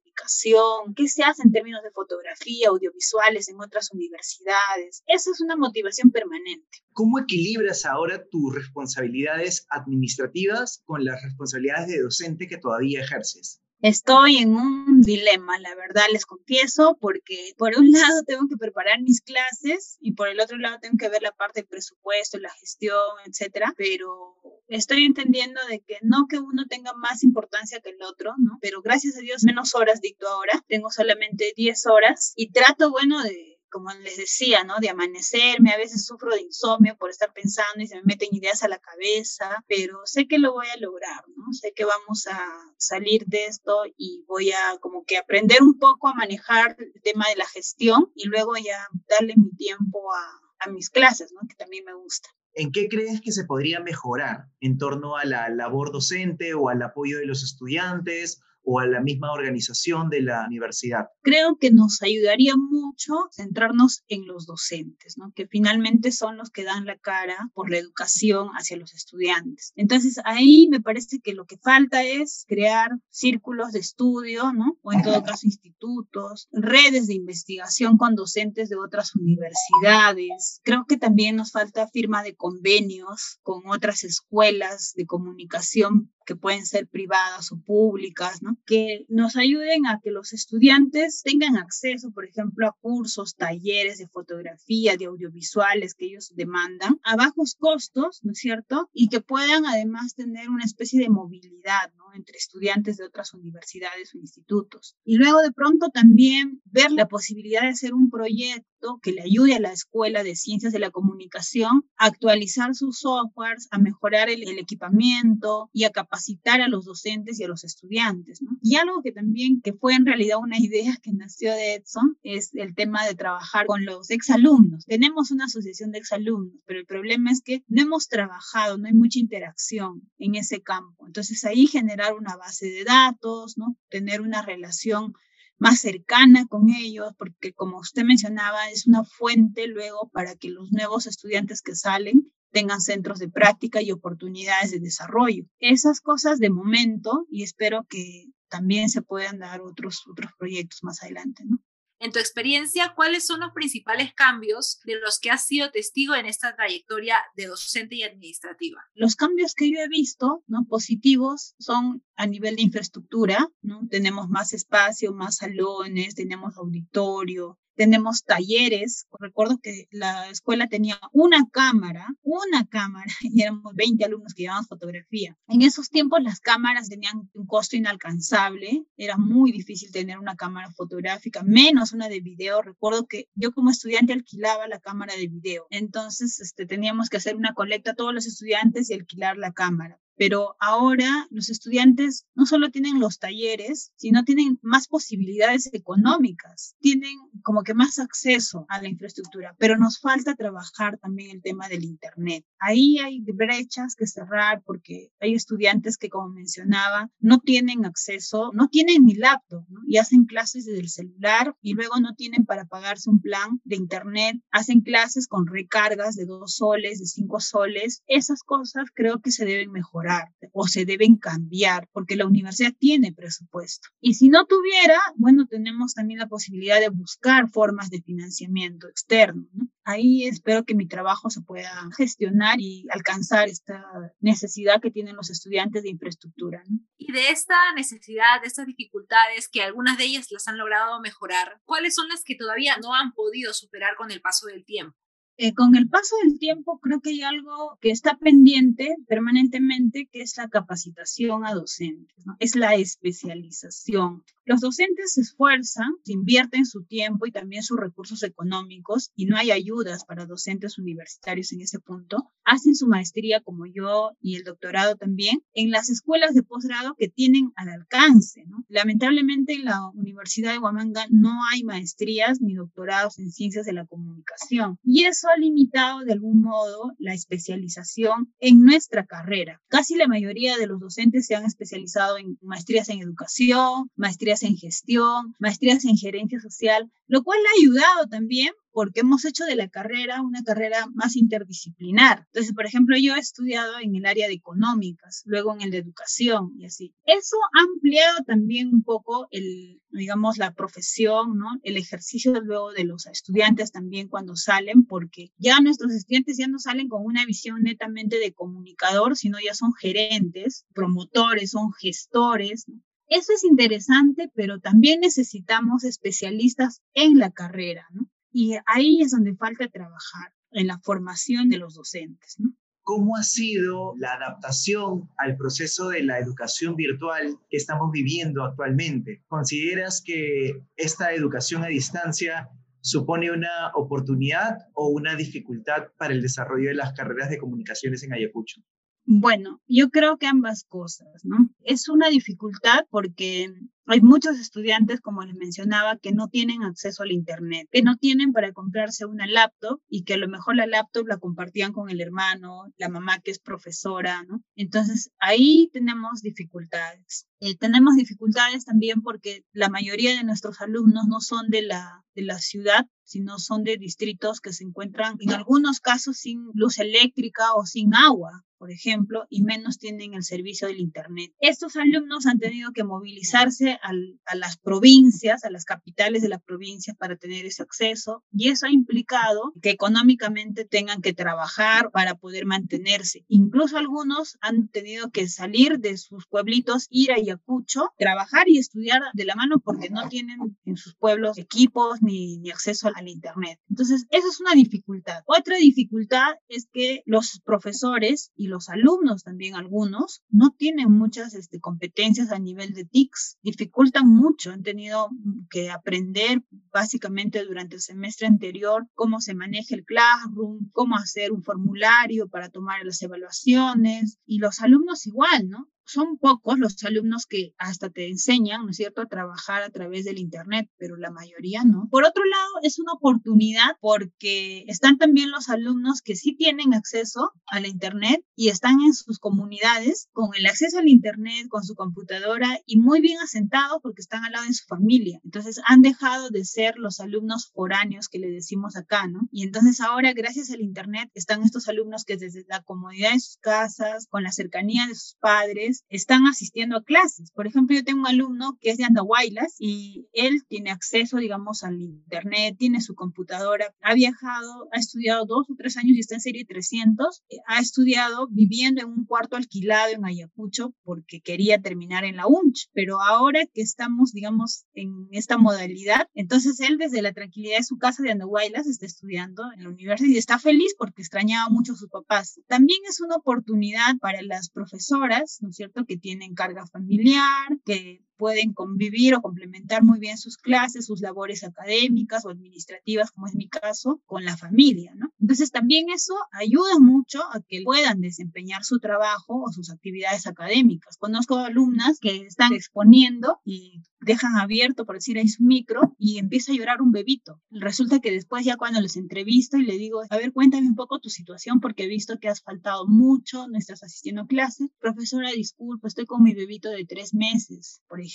qué 0.95 1.09
se 1.09 1.23
hace 1.23 1.43
en 1.43 1.53
términos 1.53 1.83
de 1.83 1.91
fotografía, 1.91 2.69
audiovisuales 2.69 3.49
en 3.49 3.61
otras 3.61 3.93
universidades. 3.93 5.03
Eso 5.07 5.31
es 5.33 5.41
una 5.41 5.57
motivación 5.57 6.11
permanente. 6.11 6.83
¿Cómo 6.93 7.19
equilibras 7.19 7.85
ahora 7.85 8.25
tus 8.31 8.55
responsabilidades 8.55 9.67
administrativas 9.71 10.83
con 10.85 11.05
las 11.05 11.23
responsabilidades 11.23 11.89
de 11.89 12.01
docente 12.01 12.49
que 12.49 12.59
todavía 12.59 13.01
ejerces? 13.01 13.61
Estoy 13.83 14.39
en 14.39 14.55
un 14.55 15.03
dilema, 15.03 15.59
la 15.59 15.75
verdad 15.75 16.07
les 16.11 16.25
confieso, 16.25 16.97
porque 16.99 17.53
por 17.59 17.77
un 17.77 17.91
lado 17.93 18.23
tengo 18.27 18.49
que 18.49 18.57
preparar 18.57 19.03
mis 19.03 19.21
clases 19.21 19.99
y 20.01 20.13
por 20.13 20.29
el 20.29 20.41
otro 20.41 20.57
lado 20.57 20.79
tengo 20.81 20.97
que 20.99 21.11
ver 21.11 21.23
la 21.23 21.33
parte 21.33 21.61
del 21.61 21.69
presupuesto, 21.69 22.39
la 22.39 22.51
gestión, 22.55 22.97
etcétera, 23.27 23.75
pero 23.77 24.35
estoy 24.69 25.05
entendiendo 25.05 25.61
de 25.69 25.81
que 25.81 25.99
no 26.03 26.27
que 26.27 26.39
uno 26.39 26.65
tenga 26.69 26.95
más 26.95 27.23
importancia 27.23 27.81
que 27.81 27.91
el 27.91 28.03
otro, 28.03 28.33
¿no? 28.39 28.59
Pero 28.63 28.81
gracias 28.81 29.17
a 29.17 29.21
Dios 29.21 29.45
menos 29.45 29.75
horas 29.75 30.01
dicto 30.01 30.27
ahora, 30.27 30.65
tengo 30.69 30.91
solamente 30.91 31.53
10 31.55 31.87
horas 31.87 32.33
y 32.35 32.53
trato, 32.53 32.91
bueno, 32.91 33.23
de 33.23 33.56
como 33.71 33.91
les 33.93 34.17
decía, 34.17 34.65
¿no? 34.65 34.79
De 34.81 34.89
amanecerme, 34.89 35.73
a 35.73 35.77
veces 35.77 36.07
sufro 36.07 36.35
de 36.35 36.43
insomnio 36.43 36.97
por 36.97 37.11
estar 37.11 37.33
pensando 37.33 37.83
y 37.83 37.87
se 37.87 37.97
me 37.97 38.03
meten 38.05 38.29
ideas 38.33 38.63
a 38.63 38.69
la 38.69 38.79
cabeza, 38.79 39.65
pero 39.67 40.01
sé 40.05 40.27
que 40.27 40.39
lo 40.39 40.53
voy 40.53 40.67
a 40.67 40.81
lograr, 40.81 41.25
¿no? 41.37 41.53
Sé 41.53 41.73
que 41.75 41.85
vamos 41.85 42.27
a 42.27 42.47
salir 42.77 43.25
de 43.27 43.47
esto 43.47 43.83
y 43.97 44.25
voy 44.27 44.53
a 44.53 44.79
como 44.81 45.05
que 45.05 45.19
aprender 45.19 45.63
un 45.63 45.79
poco 45.79 46.09
a 46.09 46.15
manejar 46.15 46.77
el 46.79 47.03
tema 47.03 47.27
de 47.29 47.37
la 47.37 47.47
gestión 47.47 48.11
y 48.15 48.29
luego 48.29 48.57
ya 48.57 48.89
darle 49.09 49.35
mi 49.37 49.51
tiempo 49.57 50.13
a, 50.13 50.43
mis 50.73 50.91
clases, 50.91 51.33
¿no? 51.33 51.47
que 51.49 51.55
también 51.55 51.85
me 51.85 51.95
gusta. 51.95 52.29
¿En 52.53 52.73
qué 52.73 52.89
crees 52.89 53.21
que 53.21 53.31
se 53.31 53.45
podría 53.45 53.79
mejorar 53.79 54.49
en 54.59 54.79
torno 54.79 55.17
a 55.17 55.25
la 55.25 55.49
labor 55.49 55.93
docente 55.93 56.55
o 56.55 56.71
al 56.71 56.83
apoyo 56.83 57.19
de 57.19 57.27
los 57.27 57.45
estudiantes 57.45 58.41
o 58.67 58.81
a 58.81 58.87
la 58.87 59.01
misma 59.01 59.33
organización 59.33 60.11
de 60.11 60.23
la 60.23 60.45
universidad? 60.47 61.07
Creo 61.23 61.57
que 61.57 61.71
nos 61.71 62.03
ayudaría 62.03 62.55
mucho 62.57 63.15
centrarnos 63.33 64.03
en 64.09 64.27
los 64.27 64.45
docentes, 64.45 65.17
¿no? 65.17 65.33
que 65.35 65.47
finalmente 65.47 66.11
son 66.11 66.37
los 66.37 66.51
que 66.51 66.65
dan 66.65 66.85
la 66.85 66.99
cara 66.99 67.51
por 67.55 67.71
la 67.71 67.79
educación 67.79 68.49
hacia 68.59 68.77
los 68.77 68.93
estudiantes. 68.93 69.73
Entonces 69.77 70.21
ahí 70.25 70.69
me 70.69 70.81
parece 70.81 71.21
que 71.21 71.33
lo 71.33 71.47
que 71.47 71.59
falta 71.59 72.03
es 72.03 72.45
crear 72.49 72.91
círculos 73.09 73.71
de 73.73 73.79
estudio, 73.79 74.53
¿no? 74.53 74.77
o 74.83 74.93
en 74.93 75.03
todo 75.03 75.23
caso 75.23 75.47
institutos, 75.47 76.49
redes 76.51 77.07
de 77.07 77.15
investigación 77.15 77.97
con 77.97 78.17
docentes 78.17 78.69
de 78.69 78.77
otras 78.77 79.15
universidades. 79.15 80.61
Creo 80.65 80.87
que 80.89 80.97
también 80.97 81.37
nos 81.37 81.53
falta 81.53 81.87
firma 81.89 82.25
de 82.25 82.35
convenios 82.35 83.39
con 83.43 83.63
otras 83.69 84.03
escuelas 84.03 84.93
de 84.97 85.07
comunicación 85.07 86.13
que 86.27 86.37
pueden 86.37 86.67
ser 86.67 86.89
privadas 86.89 87.53
o 87.53 87.61
públicas, 87.61 88.43
¿no? 88.43 88.56
Que 88.65 89.07
nos 89.09 89.37
ayuden 89.37 89.87
a 89.87 90.01
que 90.03 90.11
los 90.11 90.33
estudiantes 90.33 91.23
tengan 91.23 91.57
acceso, 91.57 92.11
por 92.13 92.25
ejemplo, 92.25 92.67
a 92.67 92.77
cursos, 92.81 93.35
talleres 93.37 93.99
de 93.99 94.09
fotografía, 94.09 94.97
de 94.97 95.07
audiovisuales 95.07 95.95
que 95.95 96.07
ellos 96.07 96.33
demandan 96.35 97.01
a 97.03 97.17
bajos 97.17 97.57
costos, 97.59 98.21
¿no 98.23 98.33
es 98.33 98.39
cierto? 98.39 98.89
Y 98.93 99.09
que 99.09 99.21
puedan 99.21 99.67
además 99.67 100.15
tener 100.15 100.49
una 100.49 100.65
especie 100.65 101.01
de 101.01 101.09
movilidad, 101.09 101.93
¿no? 101.97 102.07
entre 102.17 102.39
estudiantes 102.39 102.97
de 102.97 103.05
otras 103.05 103.35
universidades 103.35 104.15
o 104.15 104.19
institutos. 104.19 104.97
Y 105.05 105.17
luego 105.17 105.41
de 105.43 105.53
pronto 105.53 105.89
también 105.91 106.63
ver 106.65 106.91
la 106.91 107.09
posibilidad 107.09 107.63
de 107.63 107.69
hacer 107.69 107.95
un 107.95 108.11
proyecto 108.11 108.99
que 109.03 109.13
le 109.13 109.23
ayude 109.23 109.55
a 109.55 109.61
la 109.61 109.73
Escuela 109.73 110.23
de 110.23 110.37
Ciencias 110.37 110.73
de 110.73 110.79
la 110.79 110.91
Comunicación 110.91 111.85
a 111.97 112.07
actualizar 112.07 112.75
sus 112.75 112.99
softwares, 113.01 113.69
a 113.71 113.79
mejorar 113.79 114.29
el, 114.31 114.49
el 114.49 114.59
equipamiento 114.59 115.71
y 115.73 115.85
a 115.85 115.91
capacitar 115.91 116.61
a 116.61 116.69
los 116.69 116.85
docentes 116.85 117.39
y 117.39 117.45
a 117.45 117.49
los 117.49 117.65
estudiantes. 117.65 118.41
¿No? 118.47 118.59
Y 118.63 118.77
algo 118.77 119.03
que 119.03 119.13
también, 119.13 119.61
que 119.61 119.73
fue 119.73 119.95
en 119.95 120.07
realidad 120.07 120.39
una 120.39 120.59
idea 120.59 120.97
que 121.03 121.13
nació 121.13 121.53
de 121.53 121.75
Edson, 121.75 122.17
es 122.23 122.55
el 122.55 122.75
tema 122.75 123.05
de 123.05 123.15
trabajar 123.15 123.67
con 123.67 123.85
los 123.85 124.11
exalumnos. 124.11 124.87
Tenemos 124.87 125.31
una 125.31 125.47
asociación 125.47 125.91
de 125.91 125.99
exalumnos, 125.99 126.61
pero 126.65 126.81
el 126.81 126.87
problema 126.87 127.31
es 127.31 127.43
que 127.43 127.63
no 127.69 127.83
hemos 127.83 128.09
trabajado, 128.09 128.79
no 128.79 128.87
hay 128.87 128.95
mucha 128.95 129.19
interacción 129.19 130.09
en 130.19 130.37
ese 130.37 130.63
campo. 130.63 131.07
Entonces 131.07 131.45
ahí 131.45 131.67
generar 131.67 132.15
una 132.15 132.37
base 132.37 132.67
de 132.71 132.85
datos, 132.85 133.59
¿no? 133.59 133.77
Tener 133.89 134.21
una 134.21 134.43
relación 134.43 135.13
más 135.59 135.81
cercana 135.81 136.47
con 136.47 136.71
ellos, 136.71 137.13
porque 137.19 137.53
como 137.53 137.79
usted 137.79 138.05
mencionaba, 138.05 138.71
es 138.71 138.87
una 138.87 139.05
fuente 139.05 139.67
luego 139.67 140.11
para 140.13 140.37
que 140.37 140.51
los 140.51 140.71
nuevos 140.71 141.07
estudiantes 141.07 141.63
que 141.63 141.75
salen 141.75 142.31
tengan 142.53 142.81
centros 142.81 143.19
de 143.19 143.29
práctica 143.29 143.83
y 143.83 143.93
oportunidades 143.93 144.71
de 144.71 144.81
desarrollo. 144.81 145.45
Esas 145.59 146.01
cosas 146.01 146.39
de 146.39 146.51
momento 146.51 147.27
y 147.31 147.43
espero 147.43 147.85
que 147.89 148.27
también 148.57 148.89
se 148.89 149.03
puedan 149.03 149.39
dar 149.39 149.61
otros, 149.61 150.03
otros 150.11 150.31
proyectos 150.39 150.83
más 150.83 151.03
adelante, 151.03 151.43
¿no? 151.45 151.59
En 151.99 152.13
tu 152.13 152.19
experiencia, 152.19 152.93
¿cuáles 152.95 153.27
son 153.27 153.41
los 153.41 153.53
principales 153.53 154.13
cambios 154.15 154.81
de 154.85 155.01
los 155.01 155.19
que 155.19 155.31
has 155.31 155.47
sido 155.47 155.71
testigo 155.71 156.15
en 156.15 156.27
esta 156.27 156.55
trayectoria 156.55 157.17
de 157.37 157.47
docente 157.47 157.97
y 157.97 158.03
administrativa? 158.03 158.83
Los 158.95 159.17
cambios 159.17 159.55
que 159.55 159.71
yo 159.71 159.79
he 159.79 159.89
visto, 159.89 160.43
¿no? 160.47 160.67
Positivos, 160.69 161.55
son 161.59 162.03
a 162.17 162.27
nivel 162.27 162.57
de 162.57 162.63
infraestructura, 162.63 163.49
¿no? 163.63 163.87
Tenemos 163.91 164.29
más 164.29 164.53
espacio, 164.53 165.15
más 165.15 165.37
salones, 165.37 166.15
tenemos 166.15 166.57
auditorio, 166.59 167.59
tenemos 167.77 168.25
talleres. 168.25 169.07
Recuerdo 169.19 169.59
que 169.63 169.87
la 169.91 170.29
escuela 170.31 170.67
tenía 170.67 170.99
una 171.13 171.47
cámara, 171.51 172.09
una 172.23 172.67
cámara, 172.67 173.07
y 173.23 173.43
éramos 173.43 173.75
20 173.75 174.05
alumnos 174.05 174.35
que 174.35 174.43
llevaban 174.43 174.67
fotografía. 174.67 175.37
En 175.49 175.63
esos 175.63 175.91
tiempos 175.91 176.23
las 176.23 176.41
cámaras 176.41 176.89
tenían 176.89 177.31
un 177.35 177.47
costo 177.47 177.77
inalcanzable, 177.77 178.85
era 178.97 179.17
muy 179.17 179.53
difícil 179.53 179.93
tener 179.93 180.19
una 180.19 180.37
cámara 180.37 180.71
fotográfica, 180.71 181.43
menos 181.43 181.93
una 181.93 182.09
de 182.09 182.21
video. 182.21 182.63
Recuerdo 182.63 183.07
que 183.07 183.29
yo 183.35 183.53
como 183.53 183.71
estudiante 183.71 184.13
alquilaba 184.13 184.67
la 184.67 184.81
cámara 184.81 185.15
de 185.15 185.29
video, 185.29 185.67
entonces 185.71 186.41
este, 186.41 186.67
teníamos 186.67 187.09
que 187.09 187.19
hacer 187.19 187.37
una 187.37 187.55
colecta 187.55 187.93
a 187.93 187.95
todos 187.95 188.15
los 188.15 188.27
estudiantes 188.27 188.91
y 188.91 188.95
alquilar 188.95 189.37
la 189.37 189.53
cámara 189.53 190.01
pero 190.17 190.57
ahora 190.61 191.27
los 191.31 191.51
estudiantes 191.51 192.27
no 192.35 192.47
solo 192.47 192.71
tienen 192.71 193.01
los 193.01 193.19
talleres, 193.19 193.93
sino 193.97 194.25
tienen 194.25 194.59
más 194.63 194.89
posibilidades 194.89 195.71
económicas, 195.73 196.75
tienen 196.81 197.17
como 197.43 197.63
que 197.63 197.75
más 197.75 197.99
acceso 197.99 198.67
a 198.69 198.81
la 198.81 198.89
infraestructura, 198.89 199.55
pero 199.59 199.77
nos 199.77 200.01
falta 200.01 200.35
trabajar 200.35 200.99
también 200.99 201.31
el 201.31 201.43
tema 201.43 201.69
del 201.69 201.85
Internet. 201.85 202.45
Ahí 202.59 202.99
hay 202.99 203.21
brechas 203.21 203.95
que 203.95 204.07
cerrar 204.07 204.63
porque 204.65 205.11
hay 205.21 205.35
estudiantes 205.35 205.99
que, 205.99 206.09
como 206.09 206.29
mencionaba, 206.29 207.11
no 207.21 207.41
tienen 207.41 207.85
acceso, 207.85 208.51
no 208.55 208.69
tienen 208.69 209.05
ni 209.05 209.15
laptop 209.15 209.65
y 209.87 209.99
hacen 209.99 210.25
clases 210.25 210.65
desde 210.65 210.81
el 210.81 210.89
celular 210.89 211.55
y 211.61 211.75
luego 211.75 212.01
no 212.01 212.15
tienen 212.15 212.47
para 212.47 212.65
pagarse 212.65 213.11
un 213.11 213.21
plan 213.21 213.61
de 213.65 213.77
Internet, 213.77 214.37
hacen 214.51 214.81
clases 214.81 215.29
con 215.29 215.47
recargas 215.47 216.17
de 216.17 216.25
dos 216.25 216.57
soles, 216.57 217.01
de 217.01 217.07
cinco 217.07 217.41
soles. 217.41 218.03
Esas 218.07 218.43
cosas 218.43 218.89
creo 218.95 219.21
que 219.21 219.31
se 219.31 219.45
deben 219.45 219.71
mejorar 219.71 220.06
o 220.53 220.67
se 220.67 220.85
deben 220.85 221.17
cambiar 221.17 221.89
porque 221.93 222.17
la 222.17 222.27
universidad 222.27 222.73
tiene 222.79 223.13
presupuesto. 223.13 223.89
Y 224.01 224.15
si 224.15 224.29
no 224.29 224.47
tuviera, 224.47 224.99
bueno, 225.17 225.47
tenemos 225.47 225.95
también 225.95 226.19
la 226.19 226.29
posibilidad 226.29 226.81
de 226.81 226.89
buscar 226.89 227.51
formas 227.51 227.91
de 227.91 228.03
financiamiento 228.03 228.89
externo. 228.89 229.47
Ahí 229.85 230.27
espero 230.27 230.65
que 230.65 230.75
mi 230.75 230.89
trabajo 230.89 231.31
se 231.31 231.43
pueda 231.43 231.71
gestionar 231.97 232.61
y 232.61 232.87
alcanzar 232.91 233.49
esta 233.49 233.85
necesidad 234.21 234.81
que 234.81 234.91
tienen 234.91 235.17
los 235.17 235.31
estudiantes 235.31 235.83
de 235.83 235.91
infraestructura. 235.91 236.63
Y 236.97 237.13
de 237.13 237.31
esta 237.31 237.57
necesidad, 237.75 238.41
de 238.41 238.49
estas 238.49 238.67
dificultades, 238.67 239.49
que 239.49 239.63
algunas 239.63 239.99
de 239.99 240.05
ellas 240.05 240.27
las 240.31 240.49
han 240.49 240.59
logrado 240.59 241.01
mejorar, 241.01 241.61
¿cuáles 241.65 241.95
son 241.95 242.09
las 242.09 242.25
que 242.25 242.35
todavía 242.35 242.77
no 242.83 242.95
han 242.95 243.13
podido 243.13 243.53
superar 243.53 243.95
con 243.97 244.11
el 244.11 244.21
paso 244.21 244.47
del 244.47 244.65
tiempo? 244.65 244.97
Eh, 245.39 245.53
con 245.53 245.77
el 245.77 245.89
paso 245.89 246.17
del 246.25 246.39
tiempo 246.39 246.79
creo 246.79 247.01
que 247.01 247.11
hay 247.11 247.23
algo 247.23 247.77
que 247.81 247.91
está 247.91 248.17
pendiente 248.17 248.97
permanentemente, 249.07 250.09
que 250.11 250.23
es 250.23 250.37
la 250.39 250.49
capacitación 250.49 251.45
a 251.45 251.53
docentes, 251.53 252.17
es 252.39 252.57
la 252.57 252.75
especialización. 252.75 254.25
Los 254.49 254.61
docentes 254.61 255.15
se 255.15 255.23
esfuerzan, 255.23 255.91
invierten 256.05 256.67
su 256.67 256.85
tiempo 256.85 257.27
y 257.27 257.33
también 257.33 257.65
sus 257.65 257.81
recursos 257.81 258.23
económicos 258.23 259.11
y 259.17 259.27
no 259.27 259.37
hay 259.37 259.51
ayudas 259.51 260.05
para 260.05 260.25
docentes 260.25 260.79
universitarios 260.79 261.51
en 261.53 261.63
ese 261.63 261.81
punto. 261.81 262.31
Hacen 262.45 262.77
su 262.77 262.87
maestría 262.87 263.41
como 263.41 263.67
yo 263.67 264.13
y 264.21 264.37
el 264.37 264.45
doctorado 264.45 264.95
también 264.95 265.43
en 265.53 265.73
las 265.73 265.89
escuelas 265.89 266.33
de 266.33 266.45
posgrado 266.45 266.95
que 266.97 267.09
tienen 267.09 267.51
al 267.57 267.71
alcance. 267.71 268.45
Lamentablemente 268.69 269.55
en 269.55 269.65
la 269.65 269.85
Universidad 269.95 270.53
de 270.53 270.61
Huamanga 270.61 271.07
no 271.11 271.41
hay 271.51 271.65
maestrías 271.65 272.41
ni 272.41 272.55
doctorados 272.55 273.19
en 273.19 273.33
ciencias 273.33 273.67
de 273.67 273.73
la 273.73 273.85
comunicación 273.85 274.79
y 274.85 275.07
eso 275.07 275.27
ha 275.29 275.37
limitado 275.37 276.05
de 276.05 276.13
algún 276.13 276.43
modo 276.43 276.93
la 277.01 277.15
especialización 277.15 278.33
en 278.39 278.61
nuestra 278.61 279.07
carrera. 279.07 279.61
Casi 279.67 279.97
la 279.97 280.07
mayoría 280.07 280.57
de 280.57 280.69
los 280.69 280.79
docentes 280.79 281.27
se 281.27 281.35
han 281.35 281.45
especializado 281.45 282.17
en 282.17 282.39
maestrías 282.43 282.89
en 282.91 283.01
educación, 283.01 283.91
maestrías 283.97 284.36
en 284.43 284.57
gestión, 284.57 285.35
maestrías 285.39 285.85
en 285.85 285.97
gerencia 285.97 286.41
social, 286.41 286.91
lo 287.07 287.23
cual 287.23 287.39
ha 287.39 287.61
ayudado 287.61 288.07
también 288.09 288.53
porque 288.77 289.01
hemos 289.01 289.25
hecho 289.25 289.45
de 289.45 289.57
la 289.57 289.69
carrera 289.69 290.21
una 290.21 290.43
carrera 290.43 290.87
más 290.93 291.17
interdisciplinar. 291.17 292.27
Entonces, 292.27 292.53
por 292.53 292.67
ejemplo, 292.67 292.95
yo 292.99 293.15
he 293.15 293.19
estudiado 293.19 293.79
en 293.81 293.97
el 293.97 294.05
área 294.05 294.29
de 294.29 294.35
económicas, 294.35 295.23
luego 295.25 295.55
en 295.55 295.63
el 295.63 295.71
de 295.71 295.79
educación 295.79 296.53
y 296.59 296.67
así. 296.67 296.95
Eso 297.07 297.37
ha 297.55 297.63
ampliado 297.63 298.19
también 298.27 298.69
un 298.69 298.83
poco 298.83 299.29
el, 299.31 299.81
digamos, 299.93 300.37
la 300.37 300.53
profesión, 300.53 301.39
¿no? 301.39 301.53
El 301.63 301.79
ejercicio 301.79 302.39
luego 302.43 302.71
de 302.73 302.85
los 302.85 303.07
estudiantes 303.07 303.73
también 303.73 304.09
cuando 304.09 304.37
salen, 304.37 304.85
porque 304.85 305.33
ya 305.39 305.59
nuestros 305.61 305.93
estudiantes 305.93 306.37
ya 306.37 306.47
no 306.47 306.59
salen 306.59 306.89
con 306.89 307.03
una 307.03 307.25
visión 307.25 307.63
netamente 307.63 308.19
de 308.19 308.35
comunicador, 308.35 309.17
sino 309.17 309.39
ya 309.43 309.55
son 309.55 309.73
gerentes, 309.73 310.67
promotores, 310.75 311.53
son 311.53 311.73
gestores, 311.73 312.69
¿no? 312.69 312.83
Eso 313.09 313.33
es 313.33 313.45
interesante, 313.45 314.31
pero 314.35 314.61
también 314.61 315.01
necesitamos 315.01 315.85
especialistas 315.85 316.83
en 316.95 317.19
la 317.19 317.31
carrera, 317.31 317.87
¿no? 317.91 318.09
Y 318.33 318.55
ahí 318.67 319.01
es 319.01 319.13
donde 319.13 319.35
falta 319.35 319.69
trabajar, 319.69 320.33
en 320.51 320.67
la 320.67 320.79
formación 320.79 321.49
de 321.49 321.59
los 321.59 321.75
docentes, 321.75 322.37
¿no? 322.39 322.51
¿Cómo 322.83 323.17
ha 323.17 323.23
sido 323.25 323.95
la 323.97 324.15
adaptación 324.15 325.11
al 325.19 325.37
proceso 325.37 325.89
de 325.89 326.05
la 326.05 326.21
educación 326.21 326.77
virtual 326.77 327.37
que 327.51 327.57
estamos 327.57 327.91
viviendo 327.93 328.45
actualmente? 328.45 329.25
¿Consideras 329.27 330.01
que 330.05 330.63
esta 330.77 331.13
educación 331.13 331.65
a 331.65 331.67
distancia 331.67 332.49
supone 332.81 333.33
una 333.33 333.73
oportunidad 333.75 334.59
o 334.73 334.89
una 334.89 335.17
dificultad 335.17 335.89
para 335.99 336.15
el 336.15 336.23
desarrollo 336.23 336.69
de 336.69 336.77
las 336.77 336.93
carreras 336.93 337.29
de 337.29 337.39
comunicaciones 337.39 338.05
en 338.05 338.13
Ayacucho? 338.13 338.61
Bueno, 339.09 339.61
yo 339.69 339.91
creo 339.91 340.19
que 340.19 340.27
ambas 340.27 340.65
cosas, 340.65 341.25
¿no? 341.25 341.49
Es 341.63 341.89
una 341.89 342.09
dificultad 342.09 342.87
porque 342.91 343.55
hay 343.87 344.01
muchos 344.01 344.37
estudiantes, 344.41 345.01
como 345.01 345.23
les 345.23 345.37
mencionaba, 345.37 345.97
que 345.97 346.11
no 346.11 346.27
tienen 346.27 346.65
acceso 346.65 347.05
al 347.05 347.13
Internet, 347.13 347.69
que 347.71 347.83
no 347.83 347.97
tienen 347.97 348.33
para 348.33 348.53
comprarse 348.53 349.07
una 349.07 349.29
laptop 349.29 349.81
y 349.89 350.03
que 350.03 350.15
a 350.15 350.17
lo 350.17 350.27
mejor 350.27 350.57
la 350.57 350.67
laptop 350.67 351.07
la 351.07 351.19
compartían 351.19 351.73
con 351.73 351.89
el 351.89 352.01
hermano, 352.01 352.65
la 352.79 352.89
mamá 352.89 353.21
que 353.21 353.31
es 353.31 353.39
profesora, 353.39 354.25
¿no? 354.25 354.43
Entonces, 354.57 355.13
ahí 355.21 355.71
tenemos 355.73 356.21
dificultades. 356.21 357.29
Eh, 357.39 357.57
tenemos 357.57 357.95
dificultades 357.95 358.65
también 358.65 359.03
porque 359.03 359.45
la 359.53 359.69
mayoría 359.69 360.17
de 360.17 360.25
nuestros 360.25 360.61
alumnos 360.61 361.07
no 361.07 361.21
son 361.21 361.49
de 361.49 361.63
la, 361.63 362.05
de 362.17 362.23
la 362.23 362.41
ciudad, 362.41 362.87
sino 363.05 363.39
son 363.39 363.63
de 363.63 363.77
distritos 363.77 364.41
que 364.41 364.53
se 364.53 364.65
encuentran 364.65 365.17
en 365.21 365.31
algunos 365.31 365.79
casos 365.79 366.17
sin 366.17 366.51
luz 366.55 366.81
eléctrica 366.81 367.55
o 367.55 367.67
sin 367.67 367.95
agua, 367.95 368.45
por 368.59 368.71
ejemplo, 368.71 369.27
y 369.31 369.43
menos 369.43 369.79
tienen 369.79 370.15
el 370.15 370.23
servicio 370.23 370.69
del 370.69 370.81
Internet. 370.81 371.33
Estos 371.41 371.77
alumnos 371.77 372.27
han 372.27 372.39
tenido 372.39 372.73
que 372.73 372.85
movilizarse 372.85 373.79
a 373.83 374.35
las 374.35 374.57
provincias, 374.59 375.45
a 375.45 375.51
las 375.51 375.65
capitales 375.65 376.23
de 376.23 376.29
las 376.29 376.43
provincias 376.43 376.97
para 376.97 377.17
tener 377.17 377.47
ese 377.47 377.63
acceso, 377.63 378.25
y 378.33 378.49
eso 378.49 378.67
ha 378.67 378.71
implicado 378.71 379.53
que 379.63 379.71
económicamente 379.71 380.65
tengan 380.65 381.03
que 381.03 381.13
trabajar 381.13 381.91
para 381.91 382.15
poder 382.15 382.47
mantenerse. 382.47 383.25
Incluso 383.29 383.79
algunos 383.79 384.37
han 384.41 384.69
tenido 384.69 385.11
que 385.11 385.29
salir 385.29 385.79
de 385.79 385.97
sus 385.97 386.27
pueblitos, 386.27 386.87
ir 386.91 387.13
a 387.13 387.17
Ayacucho, 387.17 387.93
trabajar 387.99 388.49
y 388.49 388.59
estudiar 388.59 389.03
de 389.13 389.25
la 389.25 389.35
mano 389.35 389.61
porque 389.61 389.91
no 389.91 390.09
tienen 390.09 390.57
en 390.65 390.77
sus 390.77 390.95
pueblos 390.95 391.39
equipos 391.39 392.03
ni, 392.03 392.39
ni 392.39 392.51
acceso 392.51 392.91
al 392.95 393.09
Internet. 393.09 393.59
Entonces, 393.69 394.07
eso 394.11 394.29
es 394.29 394.41
una 394.41 394.53
dificultad. 394.53 395.23
Otra 395.27 395.57
dificultad 395.57 396.35
es 396.49 396.69
que 396.73 397.03
los 397.07 397.41
profesores 397.45 398.33
y 398.37 398.49
los 398.49 398.56
alumnos 398.69 399.23
también 399.23 399.55
algunos 399.55 400.23
no 400.29 400.51
tienen 400.51 400.91
muchas 400.93 401.35
este, 401.35 401.61
competencias 401.61 402.33
a 402.33 402.39
nivel 402.39 402.73
de 402.73 402.85
TICS, 402.85 403.39
dificultan 403.43 404.09
mucho, 404.09 404.53
han 404.53 404.63
tenido 404.63 405.09
que 405.51 405.71
aprender 405.71 406.43
básicamente 406.73 407.45
durante 407.45 407.77
el 407.77 407.81
semestre 407.81 408.27
anterior 408.27 408.87
cómo 408.95 409.21
se 409.21 409.35
maneja 409.35 409.75
el 409.75 409.85
Classroom, 409.85 410.71
cómo 410.73 410.97
hacer 410.97 411.33
un 411.33 411.43
formulario 411.43 412.29
para 412.29 412.49
tomar 412.49 412.85
las 412.85 413.01
evaluaciones 413.03 414.19
y 414.27 414.39
los 414.39 414.61
alumnos 414.61 415.07
igual, 415.07 415.49
¿no? 415.49 415.69
Son 415.87 416.19
pocos 416.19 416.59
los 416.59 416.83
alumnos 416.85 417.27
que 417.27 417.55
hasta 417.59 417.91
te 417.91 418.09
enseñan, 418.09 418.65
¿no 418.65 418.71
es 418.71 418.77
cierto?, 418.77 419.03
a 419.03 419.07
trabajar 419.07 419.63
a 419.63 419.71
través 419.71 420.05
del 420.05 420.19
Internet, 420.19 420.69
pero 420.77 420.97
la 420.97 421.11
mayoría 421.11 421.65
no. 421.65 421.89
Por 421.91 422.05
otro 422.05 422.25
lado, 422.25 422.53
es 422.63 422.79
una 422.79 422.93
oportunidad 422.93 423.77
porque 423.81 424.65
están 424.67 424.99
también 424.99 425.31
los 425.31 425.49
alumnos 425.49 426.03
que 426.03 426.17
sí 426.17 426.35
tienen 426.35 426.75
acceso 426.75 427.31
a 427.47 427.61
la 427.61 427.69
Internet 427.69 428.25
y 428.35 428.49
están 428.49 428.81
en 428.81 428.95
sus 428.95 429.19
comunidades 429.19 430.09
con 430.13 430.31
el 430.37 430.47
acceso 430.47 430.79
al 430.79 430.89
Internet, 430.89 431.47
con 431.49 431.63
su 431.65 431.75
computadora 431.75 432.59
y 432.67 432.79
muy 432.79 433.01
bien 433.01 433.19
asentados 433.21 433.79
porque 433.83 434.03
están 434.03 434.25
al 434.25 434.33
lado 434.33 434.47
de 434.47 434.55
su 434.55 434.67
familia. 434.67 435.21
Entonces, 435.25 435.61
han 435.67 435.83
dejado 435.83 436.31
de 436.31 436.45
ser 436.45 436.75
los 436.77 437.01
alumnos 437.01 437.51
foráneos 437.55 438.09
que 438.09 438.19
le 438.19 438.31
decimos 438.31 438.77
acá, 438.77 439.07
¿no? 439.07 439.29
Y 439.31 439.45
entonces 439.45 439.81
ahora, 439.81 440.13
gracias 440.13 440.51
al 440.51 440.61
Internet, 440.61 441.11
están 441.15 441.43
estos 441.43 441.69
alumnos 441.69 442.05
que 442.05 442.17
desde 442.17 442.45
la 442.49 442.63
comodidad 442.63 443.13
de 443.13 443.21
sus 443.21 443.39
casas, 443.39 444.07
con 444.09 444.23
la 444.23 444.33
cercanía 444.33 444.87
de 444.87 444.95
sus 444.95 445.17
padres, 445.21 445.76
están 445.89 446.27
asistiendo 446.27 446.77
a 446.77 446.85
clases. 446.85 447.31
Por 447.33 447.47
ejemplo, 447.47 447.77
yo 447.77 447.85
tengo 447.85 448.01
un 448.01 448.07
alumno 448.07 448.57
que 448.61 448.71
es 448.71 448.79
de 448.79 448.85
Andahuaylas 448.85 449.57
y 449.59 450.09
él 450.13 450.43
tiene 450.49 450.71
acceso, 450.71 451.19
digamos, 451.19 451.65
al 451.65 451.81
Internet, 451.81 452.57
tiene 452.59 452.81
su 452.81 452.95
computadora, 452.95 453.75
ha 453.81 453.95
viajado, 453.95 454.69
ha 454.73 454.79
estudiado 454.79 455.25
dos 455.27 455.49
o 455.51 455.55
tres 455.57 455.77
años 455.77 455.97
y 455.97 456.01
está 456.01 456.15
en 456.15 456.21
serie 456.21 456.45
300, 456.45 457.23
eh, 457.29 457.37
ha 457.47 457.61
estudiado 457.61 458.29
viviendo 458.31 458.83
en 458.83 458.89
un 458.89 459.05
cuarto 459.05 459.37
alquilado 459.37 459.93
en 459.93 460.05
Ayacucho 460.05 460.75
porque 460.83 461.21
quería 461.21 461.61
terminar 461.61 462.05
en 462.05 462.17
la 462.17 462.27
UNCH, 462.27 462.71
pero 462.73 463.01
ahora 463.03 463.47
que 463.53 463.63
estamos, 463.63 464.13
digamos, 464.13 464.65
en 464.75 465.09
esta 465.13 465.39
modalidad, 465.39 466.09
entonces 466.15 466.61
él 466.61 466.79
desde 466.79 467.03
la 467.03 467.13
tranquilidad 467.13 467.59
de 467.59 467.65
su 467.65 467.79
casa 467.79 468.03
de 468.03 468.13
Andahuaylas 468.13 468.67
está 468.67 468.87
estudiando 468.87 469.43
en 469.55 469.65
la 469.65 469.71
universidad 469.71 470.09
y 470.09 470.19
está 470.19 470.39
feliz 470.39 470.75
porque 470.79 471.03
extrañaba 471.03 471.49
mucho 471.51 471.73
a 471.73 471.77
sus 471.77 471.91
papás. 471.91 472.41
También 472.47 472.81
es 472.89 473.01
una 473.01 473.17
oportunidad 473.17 473.97
para 474.01 474.23
las 474.23 474.51
profesoras, 474.51 475.39
¿no 475.41 475.51
es 475.51 475.57
cierto? 475.57 475.66
Que 475.87 475.97
tienen 475.97 476.35
carga 476.35 476.67
familiar, 476.67 477.49
que 477.65 478.03
pueden 478.17 478.53
convivir 478.53 479.15
o 479.15 479.23
complementar 479.23 479.83
muy 479.83 479.99
bien 479.99 480.19
sus 480.19 480.37
clases, 480.37 480.87
sus 480.87 481.01
labores 481.01 481.45
académicas 481.45 482.25
o 482.25 482.31
administrativas, 482.31 483.11
como 483.11 483.27
es 483.27 483.35
mi 483.35 483.49
caso, 483.49 484.01
con 484.07 484.25
la 484.25 484.37
familia, 484.37 484.93
¿no? 484.97 485.13
Entonces 485.21 485.51
también 485.51 485.87
eso 485.91 486.15
ayuda 486.33 486.79
mucho 486.79 487.23
a 487.33 487.41
que 487.41 487.63
puedan 487.65 488.01
desempeñar 488.01 488.65
su 488.65 488.79
trabajo 488.79 489.43
o 489.43 489.53
sus 489.53 489.71
actividades 489.71 490.27
académicas. 490.27 490.97
Conozco 490.99 491.39
alumnas 491.39 491.99
que 492.01 492.17
están 492.27 492.53
exponiendo 492.53 493.41
y 493.45 493.83
dejan 494.01 494.37
abierto, 494.37 494.87
por 494.87 494.97
decir 494.97 495.19
ahí 495.19 495.29
su 495.29 495.43
micro, 495.43 495.95
y 495.99 496.19
empieza 496.19 496.53
a 496.53 496.55
llorar 496.55 496.81
un 496.81 496.93
bebito. 496.93 497.41
Resulta 497.51 498.01
que 498.01 498.13
después 498.13 498.45
ya 498.45 498.57
cuando 498.57 498.81
les 498.81 498.97
entrevisto 498.97 499.57
y 499.57 499.65
le 499.65 499.79
digo, 499.79 500.03
a 500.09 500.17
ver, 500.17 500.33
cuéntame 500.33 500.67
un 500.67 500.77
poco 500.77 501.01
tu 501.01 501.09
situación 501.09 501.61
porque 501.61 501.85
he 501.85 501.89
visto 501.89 502.19
que 502.19 502.29
has 502.29 502.43
faltado 502.43 502.87
mucho, 502.87 503.49
no 503.49 503.59
estás 503.59 503.83
asistiendo 503.83 504.23
a 504.23 504.27
clases. 504.27 504.71
Profesora, 504.79 505.31
disculpa, 505.33 505.89
estoy 505.89 506.07
con 506.07 506.23
mi 506.23 506.35
bebito 506.35 506.71
de 506.71 506.85
tres 506.85 507.15
meses, 507.15 507.83
por 507.89 508.01
ejemplo, 508.01 508.06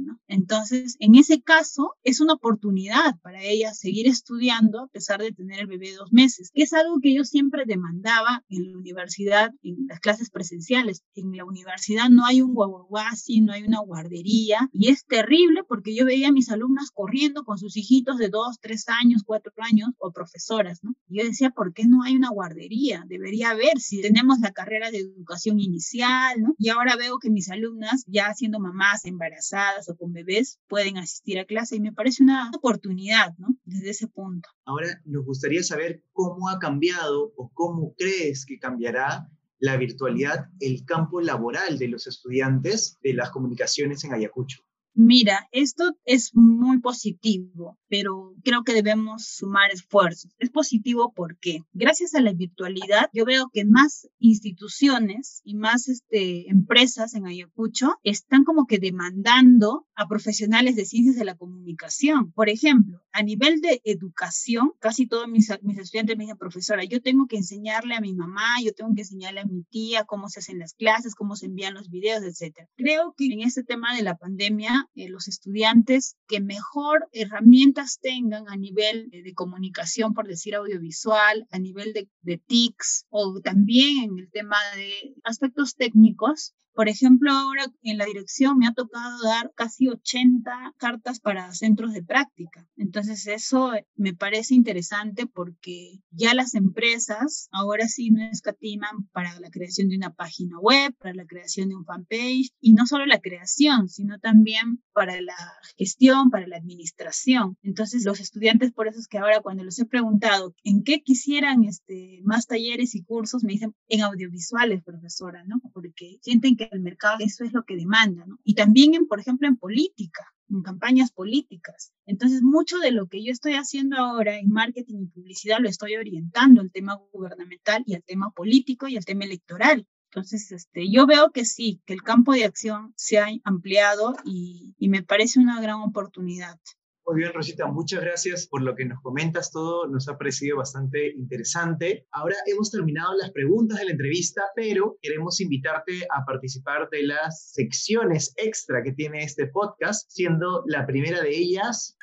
¿no? 0.00 0.18
Entonces, 0.28 0.96
en 1.00 1.14
ese 1.14 1.42
caso, 1.42 1.94
es 2.02 2.20
una 2.20 2.34
oportunidad 2.34 3.18
para 3.22 3.42
ella 3.42 3.72
seguir 3.74 4.06
estudiando 4.06 4.84
a 4.84 4.88
pesar 4.88 5.20
de 5.20 5.32
tener 5.32 5.60
el 5.60 5.66
bebé 5.66 5.94
dos 5.94 6.12
meses, 6.12 6.50
que 6.52 6.62
es 6.62 6.72
algo 6.72 6.98
que 7.00 7.14
yo 7.14 7.24
siempre 7.24 7.64
demandaba 7.66 8.44
en 8.48 8.72
la 8.72 8.78
universidad, 8.78 9.52
en 9.62 9.86
las 9.88 10.00
clases 10.00 10.30
presenciales. 10.30 11.02
En 11.14 11.32
la 11.36 11.44
universidad 11.44 12.08
no 12.10 12.24
hay 12.26 12.42
un 12.42 12.54
guaguaguasi, 12.54 13.40
no 13.40 13.52
hay 13.52 13.62
una 13.62 13.80
guardería, 13.80 14.68
y 14.72 14.90
es 14.90 15.04
terrible 15.06 15.62
porque 15.64 15.94
yo 15.94 16.04
veía 16.04 16.28
a 16.28 16.32
mis 16.32 16.50
alumnas 16.50 16.90
corriendo 16.92 17.44
con 17.44 17.58
sus 17.58 17.76
hijitos 17.76 18.18
de 18.18 18.28
dos, 18.28 18.58
tres 18.60 18.88
años, 18.88 19.22
cuatro 19.24 19.52
años, 19.58 19.90
o 19.98 20.12
profesoras, 20.12 20.82
¿no? 20.82 20.94
Y 21.08 21.18
yo 21.18 21.24
decía, 21.24 21.50
¿por 21.50 21.72
qué 21.72 21.84
no 21.86 22.02
hay 22.02 22.16
una 22.16 22.30
guardería? 22.30 23.04
Debería 23.06 23.50
haber, 23.50 23.78
si 23.78 24.00
tenemos 24.00 24.38
la 24.40 24.52
carrera 24.52 24.90
de 24.90 24.98
educación 24.98 25.60
inicial, 25.60 26.40
¿no? 26.40 26.54
Y 26.58 26.68
ahora 26.68 26.96
veo 26.96 27.18
que 27.18 27.30
mis 27.30 27.50
alumnas, 27.50 28.04
ya 28.06 28.32
siendo 28.34 28.60
mamás 28.60 29.04
embarazadas, 29.04 29.35
embarazadas 29.36 29.88
o 29.88 29.96
con 29.96 30.12
bebés 30.12 30.58
pueden 30.68 30.98
asistir 30.98 31.38
a 31.38 31.44
clase 31.44 31.76
y 31.76 31.80
me 31.80 31.92
parece 31.92 32.22
una 32.22 32.50
oportunidad, 32.54 33.36
¿no? 33.38 33.48
Desde 33.64 33.90
ese 33.90 34.08
punto. 34.08 34.48
Ahora 34.64 35.00
nos 35.04 35.24
gustaría 35.24 35.62
saber 35.62 36.02
cómo 36.12 36.48
ha 36.48 36.58
cambiado 36.58 37.32
o 37.36 37.50
cómo 37.52 37.94
crees 37.96 38.46
que 38.46 38.58
cambiará 38.58 39.28
la 39.58 39.76
virtualidad 39.76 40.46
el 40.60 40.84
campo 40.84 41.20
laboral 41.20 41.78
de 41.78 41.88
los 41.88 42.06
estudiantes 42.06 42.98
de 43.02 43.14
las 43.14 43.30
comunicaciones 43.30 44.04
en 44.04 44.12
Ayacucho. 44.12 44.62
Mira, 44.98 45.46
esto 45.52 45.94
es 46.06 46.34
muy 46.34 46.80
positivo, 46.80 47.78
pero 47.86 48.32
creo 48.42 48.64
que 48.64 48.72
debemos 48.72 49.26
sumar 49.26 49.70
esfuerzos. 49.70 50.34
Es 50.38 50.48
positivo 50.48 51.12
porque 51.14 51.60
gracias 51.74 52.14
a 52.14 52.22
la 52.22 52.32
virtualidad 52.32 53.10
yo 53.12 53.26
veo 53.26 53.50
que 53.52 53.66
más 53.66 54.08
instituciones 54.18 55.42
y 55.44 55.54
más 55.54 55.88
este, 55.88 56.48
empresas 56.48 57.14
en 57.14 57.26
Ayacucho 57.26 57.96
están 58.04 58.44
como 58.44 58.66
que 58.66 58.78
demandando 58.78 59.86
a 59.96 60.08
profesionales 60.08 60.76
de 60.76 60.86
ciencias 60.86 61.16
de 61.16 61.26
la 61.26 61.36
comunicación. 61.36 62.32
Por 62.32 62.48
ejemplo, 62.48 63.02
a 63.12 63.22
nivel 63.22 63.60
de 63.60 63.82
educación, 63.84 64.72
casi 64.78 65.06
todos 65.06 65.28
mis, 65.28 65.52
mis 65.60 65.76
estudiantes 65.76 66.16
me 66.16 66.24
dicen, 66.24 66.38
profesora, 66.38 66.84
yo 66.84 67.02
tengo 67.02 67.26
que 67.26 67.36
enseñarle 67.36 67.96
a 67.96 68.00
mi 68.00 68.14
mamá, 68.14 68.46
yo 68.64 68.72
tengo 68.72 68.94
que 68.94 69.02
enseñarle 69.02 69.40
a 69.40 69.46
mi 69.46 69.62
tía 69.64 70.04
cómo 70.04 70.30
se 70.30 70.40
hacen 70.40 70.58
las 70.58 70.72
clases, 70.72 71.14
cómo 71.14 71.36
se 71.36 71.46
envían 71.46 71.74
los 71.74 71.90
videos, 71.90 72.22
etc. 72.22 72.66
Creo 72.76 73.14
que 73.14 73.26
en 73.26 73.40
este 73.40 73.62
tema 73.62 73.94
de 73.94 74.02
la 74.02 74.16
pandemia 74.16 74.85
eh, 74.94 75.08
los 75.08 75.28
estudiantes 75.28 76.16
que 76.28 76.40
mejor 76.40 77.08
herramientas 77.12 77.98
tengan 78.00 78.48
a 78.48 78.56
nivel 78.56 79.10
de, 79.10 79.34
comunicación, 79.34 80.14
por 80.14 80.26
decir 80.26 80.54
audiovisual, 80.54 81.46
a 81.50 81.58
nivel 81.58 81.92
de, 81.92 82.08
de 82.22 82.38
TICS 82.38 83.06
o 83.10 83.40
también 83.40 84.04
en 84.04 84.18
el 84.18 84.30
tema 84.30 84.56
de 84.76 85.14
aspectos 85.24 85.74
técnicos, 85.74 86.54
por 86.76 86.90
ejemplo, 86.90 87.32
ahora 87.32 87.64
en 87.80 87.96
la 87.96 88.04
dirección 88.04 88.58
me 88.58 88.66
ha 88.66 88.74
tocado 88.74 89.22
dar 89.22 89.50
casi 89.56 89.88
80 89.88 90.74
cartas 90.76 91.20
para 91.20 91.54
centros 91.54 91.94
de 91.94 92.02
práctica. 92.02 92.68
Entonces 92.76 93.26
eso 93.26 93.72
me 93.94 94.12
parece 94.12 94.54
interesante 94.54 95.26
porque 95.26 96.02
ya 96.10 96.34
las 96.34 96.54
empresas 96.54 97.48
ahora 97.50 97.88
sí 97.88 98.10
no 98.10 98.22
escatiman 98.24 99.08
para 99.12 99.40
la 99.40 99.48
creación 99.48 99.88
de 99.88 99.96
una 99.96 100.12
página 100.12 100.58
web, 100.60 100.94
para 100.98 101.14
la 101.14 101.24
creación 101.24 101.70
de 101.70 101.76
un 101.76 101.86
fanpage 101.86 102.50
y 102.60 102.74
no 102.74 102.86
solo 102.86 103.06
la 103.06 103.20
creación, 103.20 103.88
sino 103.88 104.18
también 104.18 104.75
para 104.92 105.20
la 105.20 105.36
gestión, 105.76 106.30
para 106.30 106.46
la 106.46 106.56
administración. 106.56 107.56
Entonces 107.62 108.04
los 108.04 108.20
estudiantes 108.20 108.72
por 108.72 108.88
eso 108.88 108.98
es 108.98 109.08
que 109.08 109.18
ahora 109.18 109.40
cuando 109.40 109.64
les 109.64 109.78
he 109.78 109.86
preguntado 109.86 110.54
en 110.64 110.82
qué 110.84 111.02
quisieran 111.02 111.64
este, 111.64 112.20
más 112.24 112.46
talleres 112.46 112.94
y 112.94 113.02
cursos, 113.02 113.44
me 113.44 113.52
dicen 113.52 113.74
en 113.88 114.02
audiovisuales, 114.02 114.82
profesora, 114.82 115.44
¿no? 115.46 115.60
Porque 115.72 116.18
sienten 116.22 116.56
que 116.56 116.68
el 116.72 116.80
mercado 116.80 117.18
eso 117.20 117.44
es 117.44 117.52
lo 117.52 117.64
que 117.64 117.76
demanda, 117.76 118.24
¿no? 118.26 118.38
Y 118.44 118.54
también, 118.54 119.06
por 119.06 119.20
ejemplo, 119.20 119.48
en 119.48 119.56
política, 119.56 120.32
en 120.48 120.62
campañas 120.62 121.12
políticas. 121.12 121.92
Entonces, 122.06 122.42
mucho 122.42 122.78
de 122.78 122.92
lo 122.92 123.08
que 123.08 123.24
yo 123.24 123.32
estoy 123.32 123.54
haciendo 123.54 123.96
ahora 123.98 124.38
en 124.38 124.50
marketing 124.50 125.02
y 125.02 125.06
publicidad 125.06 125.58
lo 125.60 125.68
estoy 125.68 125.96
orientando 125.96 126.60
al 126.60 126.70
tema 126.70 126.98
gubernamental 127.12 127.82
y 127.86 127.94
al 127.94 128.04
tema 128.04 128.30
político 128.30 128.88
y 128.88 128.96
al 128.96 129.04
tema 129.04 129.24
electoral. 129.24 129.86
Entonces, 130.16 130.50
este, 130.50 130.90
yo 130.90 131.06
veo 131.06 131.30
que 131.30 131.44
sí, 131.44 131.82
que 131.84 131.92
el 131.92 132.02
campo 132.02 132.32
de 132.32 132.46
acción 132.46 132.94
se 132.96 133.18
ha 133.18 133.26
ampliado 133.44 134.16
y, 134.24 134.74
y 134.78 134.88
me 134.88 135.02
parece 135.02 135.38
una 135.38 135.60
gran 135.60 135.82
oportunidad. 135.82 136.58
Muy 137.06 137.16
bien, 137.16 137.34
Rosita, 137.34 137.66
muchas 137.66 138.00
gracias 138.00 138.46
por 138.46 138.62
lo 138.62 138.74
que 138.74 138.86
nos 138.86 139.02
comentas. 139.02 139.50
Todo 139.50 139.86
nos 139.88 140.08
ha 140.08 140.16
parecido 140.16 140.56
bastante 140.56 141.10
interesante. 141.10 142.06
Ahora 142.12 142.34
hemos 142.46 142.70
terminado 142.70 143.14
las 143.14 143.30
preguntas 143.30 143.78
de 143.78 143.84
la 143.84 143.90
entrevista, 143.90 144.40
pero 144.54 144.96
queremos 145.02 145.38
invitarte 145.42 146.06
a 146.10 146.24
participar 146.24 146.88
de 146.88 147.02
las 147.02 147.50
secciones 147.52 148.32
extra 148.38 148.82
que 148.82 148.92
tiene 148.92 149.22
este 149.22 149.48
podcast, 149.48 150.10
siendo 150.10 150.64
la 150.66 150.86
primera 150.86 151.20
de 151.20 151.28
ellas... 151.28 151.94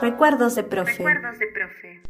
Recuerdos 0.00 0.54
de 0.54 0.64
profe. 0.64 0.92
Recuerdos 0.92 1.38
de 1.38 1.46
profe. 1.48 2.02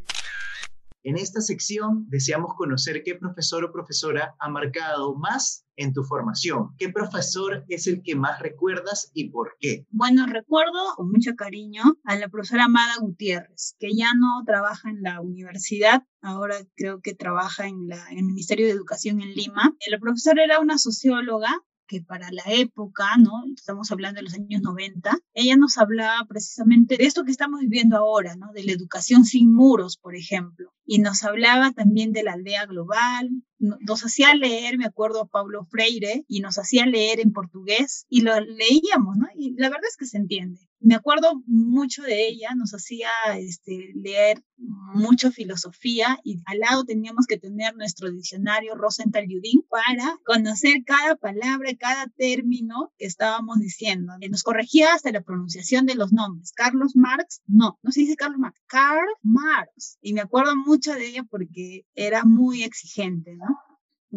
En 1.07 1.16
esta 1.16 1.40
sección 1.40 2.05
deseamos 2.09 2.55
conocer 2.57 3.05
qué 3.05 3.14
profesor 3.14 3.62
o 3.62 3.71
profesora 3.71 4.35
ha 4.40 4.49
marcado 4.49 5.14
más 5.14 5.64
en 5.77 5.92
tu 5.92 6.03
formación. 6.03 6.75
¿Qué 6.79 6.88
profesor 6.88 7.64
es 7.69 7.87
el 7.87 8.03
que 8.03 8.16
más 8.16 8.40
recuerdas 8.40 9.12
y 9.14 9.31
por 9.31 9.55
qué? 9.61 9.87
Bueno, 9.90 10.27
recuerdo 10.27 10.97
con 10.97 11.12
mucho 11.12 11.37
cariño 11.37 11.85
a 12.03 12.16
la 12.16 12.29
profesora 12.29 12.64
Amada 12.64 12.95
Gutiérrez, 13.01 13.77
que 13.79 13.95
ya 13.95 14.14
no 14.19 14.42
trabaja 14.45 14.90
en 14.90 15.01
la 15.03 15.21
universidad, 15.21 16.03
ahora 16.23 16.57
creo 16.75 17.01
que 17.01 17.14
trabaja 17.14 17.69
en, 17.69 17.88
en 17.92 18.19
el 18.19 18.25
Ministerio 18.25 18.66
de 18.66 18.73
Educación 18.73 19.21
en 19.21 19.33
Lima. 19.33 19.77
La 19.88 20.01
profesora 20.01 20.42
era 20.42 20.59
una 20.59 20.77
socióloga 20.77 21.62
que 21.87 22.03
para 22.03 22.31
la 22.31 22.42
época, 22.49 23.16
¿no? 23.18 23.44
Estamos 23.55 23.90
hablando 23.90 24.18
de 24.18 24.25
los 24.25 24.35
años 24.35 24.62
90, 24.62 25.18
ella 25.35 25.57
nos 25.57 25.79
hablaba 25.79 26.25
precisamente 26.29 26.96
de 26.96 27.05
esto 27.05 27.25
que 27.25 27.31
estamos 27.31 27.61
viviendo 27.61 27.96
ahora, 27.96 28.37
¿no? 28.37 28.53
De 28.53 28.64
la 28.64 28.72
educación 28.72 29.25
sin 29.25 29.53
muros, 29.53 29.96
por 29.96 30.14
ejemplo. 30.16 30.72
Y 30.85 30.99
nos 30.99 31.22
hablaba 31.22 31.72
también 31.72 32.12
de 32.12 32.22
la 32.22 32.33
aldea 32.33 32.66
global, 32.66 33.31
nos 33.59 34.05
hacía 34.05 34.35
leer, 34.35 34.79
me 34.79 34.87
acuerdo 34.87 35.23
a 35.23 35.27
Pablo 35.27 35.64
Freire, 35.64 36.25
y 36.29 36.40
nos 36.40 36.59
hacía 36.59 36.87
leer 36.87 37.21
en 37.21 37.33
portugués 37.33 38.07
y 38.09 38.23
lo 38.23 38.38
leíamos, 38.40 39.16
¿no? 39.16 39.27
Y 39.35 39.55
la 39.57 39.69
verdad 39.69 39.88
es 39.88 39.97
que 39.97 40.07
se 40.07 40.19
entiende. 40.19 40.61
Me 40.81 40.95
acuerdo 40.95 41.42
mucho 41.47 42.03
de 42.03 42.29
ella, 42.29 42.55
nos 42.55 42.73
hacía 42.73 43.11
este, 43.38 43.92
leer 43.95 44.45
mucha 44.59 45.31
filosofía 45.31 46.19
y 46.23 46.42
al 46.47 46.59
lado 46.59 46.85
teníamos 46.85 47.27
que 47.27 47.38
tener 47.38 47.75
nuestro 47.77 48.11
diccionario 48.11 48.75
Rosenthal 48.75 49.27
Judin 49.27 49.64
para 49.69 50.19
conocer 50.25 50.85
cada 50.85 51.16
palabra, 51.16 51.71
cada 51.79 52.07
término 52.16 52.92
que 52.99 53.07
estábamos 53.07 53.59
diciendo. 53.59 54.12
Nos 54.31 54.42
corregía 54.42 54.95
hasta 54.95 55.12
la 55.12 55.23
pronunciación 55.23 55.87
de 55.87 55.95
los 55.95 56.12
nombres. 56.12 56.53
Carlos 56.53 56.95
Marx, 56.95 57.42
no, 57.47 57.79
no 57.83 57.90
se 57.90 58.01
dice 58.01 58.16
Carlos 58.16 58.38
Marx, 58.38 58.61
Karl 58.66 59.09
Marx. 59.23 59.99
Y 60.01 60.12
me 60.12 60.21
acuerdo 60.21 60.57
mucho 60.57 60.92
de 60.95 61.09
ella 61.09 61.25
porque 61.25 61.87
era 61.95 62.25
muy 62.25 62.62
exigente, 62.62 63.35
¿no? 63.37 63.56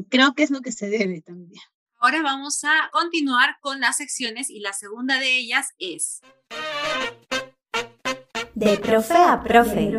Creo 0.10 0.34
que 0.34 0.44
es 0.44 0.52
lo 0.52 0.62
que 0.62 0.72
se 0.72 0.90
debe 0.90 1.22
también. 1.22 1.62
Ahora 2.00 2.22
vamos 2.22 2.64
a 2.64 2.90
continuar 2.92 3.58
con 3.60 3.82
las 3.82 3.98
secciones 3.98 4.50
y 4.50 4.60
la 4.60 4.74
segunda 4.74 5.20
de 5.20 5.38
ellas 5.38 5.70
es... 5.80 6.22
De 8.56 8.78
profe 8.78 9.16
a 9.16 9.42
profe. 9.42 9.92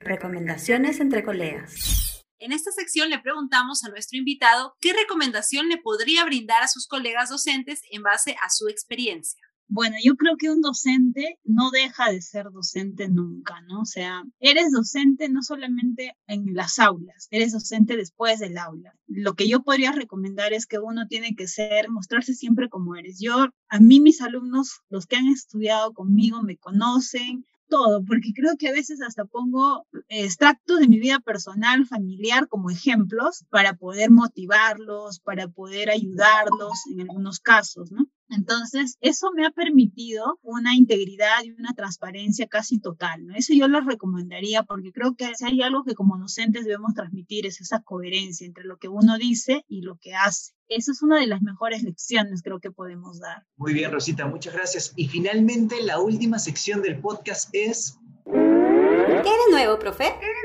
Recomendaciones 0.00 1.00
entre 1.00 1.24
colegas. 1.24 2.24
En 2.38 2.52
esta 2.52 2.70
sección 2.70 3.10
le 3.10 3.18
preguntamos 3.18 3.84
a 3.84 3.88
nuestro 3.88 4.18
invitado 4.18 4.76
qué 4.80 4.92
recomendación 4.92 5.68
le 5.68 5.78
podría 5.78 6.24
brindar 6.24 6.62
a 6.62 6.68
sus 6.68 6.86
colegas 6.86 7.30
docentes 7.30 7.80
en 7.90 8.02
base 8.02 8.36
a 8.42 8.48
su 8.50 8.68
experiencia. 8.68 9.47
Bueno, 9.70 9.96
yo 10.02 10.16
creo 10.16 10.36
que 10.38 10.50
un 10.50 10.62
docente 10.62 11.38
no 11.44 11.70
deja 11.70 12.10
de 12.10 12.22
ser 12.22 12.46
docente 12.50 13.08
nunca, 13.10 13.60
¿no? 13.68 13.82
O 13.82 13.84
sea, 13.84 14.22
eres 14.40 14.72
docente 14.72 15.28
no 15.28 15.42
solamente 15.42 16.16
en 16.26 16.54
las 16.54 16.78
aulas, 16.78 17.28
eres 17.30 17.52
docente 17.52 17.94
después 17.94 18.38
del 18.38 18.56
aula. 18.56 18.94
Lo 19.06 19.34
que 19.34 19.46
yo 19.46 19.62
podría 19.62 19.92
recomendar 19.92 20.54
es 20.54 20.66
que 20.66 20.78
uno 20.78 21.06
tiene 21.06 21.34
que 21.34 21.46
ser, 21.46 21.90
mostrarse 21.90 22.34
siempre 22.34 22.70
como 22.70 22.96
eres. 22.96 23.20
Yo, 23.20 23.48
a 23.68 23.78
mí 23.78 24.00
mis 24.00 24.22
alumnos, 24.22 24.80
los 24.88 25.06
que 25.06 25.16
han 25.16 25.28
estudiado 25.28 25.92
conmigo, 25.92 26.42
me 26.42 26.56
conocen, 26.56 27.44
todo, 27.68 28.02
porque 28.02 28.32
creo 28.34 28.56
que 28.58 28.68
a 28.68 28.72
veces 28.72 29.02
hasta 29.02 29.26
pongo 29.26 29.86
extractos 30.08 30.80
de 30.80 30.88
mi 30.88 30.98
vida 30.98 31.20
personal, 31.20 31.86
familiar 31.86 32.48
como 32.48 32.70
ejemplos 32.70 33.44
para 33.50 33.74
poder 33.74 34.10
motivarlos, 34.10 35.20
para 35.20 35.48
poder 35.48 35.90
ayudarlos 35.90 36.72
en 36.90 37.02
algunos 37.02 37.40
casos, 37.40 37.92
¿no? 37.92 38.06
Entonces, 38.30 38.98
eso 39.00 39.30
me 39.34 39.46
ha 39.46 39.50
permitido 39.50 40.38
una 40.42 40.74
integridad 40.76 41.42
y 41.44 41.52
una 41.52 41.72
transparencia 41.74 42.46
casi 42.46 42.78
total, 42.78 43.26
¿no? 43.26 43.34
Eso 43.34 43.54
yo 43.54 43.68
lo 43.68 43.80
recomendaría 43.80 44.62
porque 44.62 44.92
creo 44.92 45.14
que 45.14 45.34
si 45.34 45.46
hay 45.46 45.62
algo 45.62 45.84
que 45.84 45.94
como 45.94 46.18
docentes 46.18 46.64
debemos 46.64 46.94
transmitir 46.94 47.46
es 47.46 47.60
esa 47.60 47.80
coherencia 47.82 48.46
entre 48.46 48.64
lo 48.64 48.76
que 48.76 48.88
uno 48.88 49.16
dice 49.18 49.64
y 49.68 49.82
lo 49.82 49.96
que 49.96 50.14
hace. 50.14 50.52
Esa 50.68 50.92
es 50.92 51.02
una 51.02 51.18
de 51.18 51.26
las 51.26 51.40
mejores 51.40 51.82
lecciones 51.82 52.42
creo 52.42 52.60
que 52.60 52.70
podemos 52.70 53.18
dar. 53.18 53.44
Muy 53.56 53.72
bien, 53.72 53.90
Rosita, 53.90 54.26
muchas 54.26 54.52
gracias. 54.52 54.92
Y 54.96 55.08
finalmente, 55.08 55.82
la 55.82 55.98
última 55.98 56.38
sección 56.38 56.82
del 56.82 57.00
podcast 57.00 57.48
es... 57.52 57.98
¿Qué 58.24 58.32
de 58.32 59.50
nuevo, 59.50 59.78
profe? 59.78 60.04
¿Qué 60.04 60.26
de 60.26 60.32
nuevo, 60.32 60.36
profe? 60.36 60.37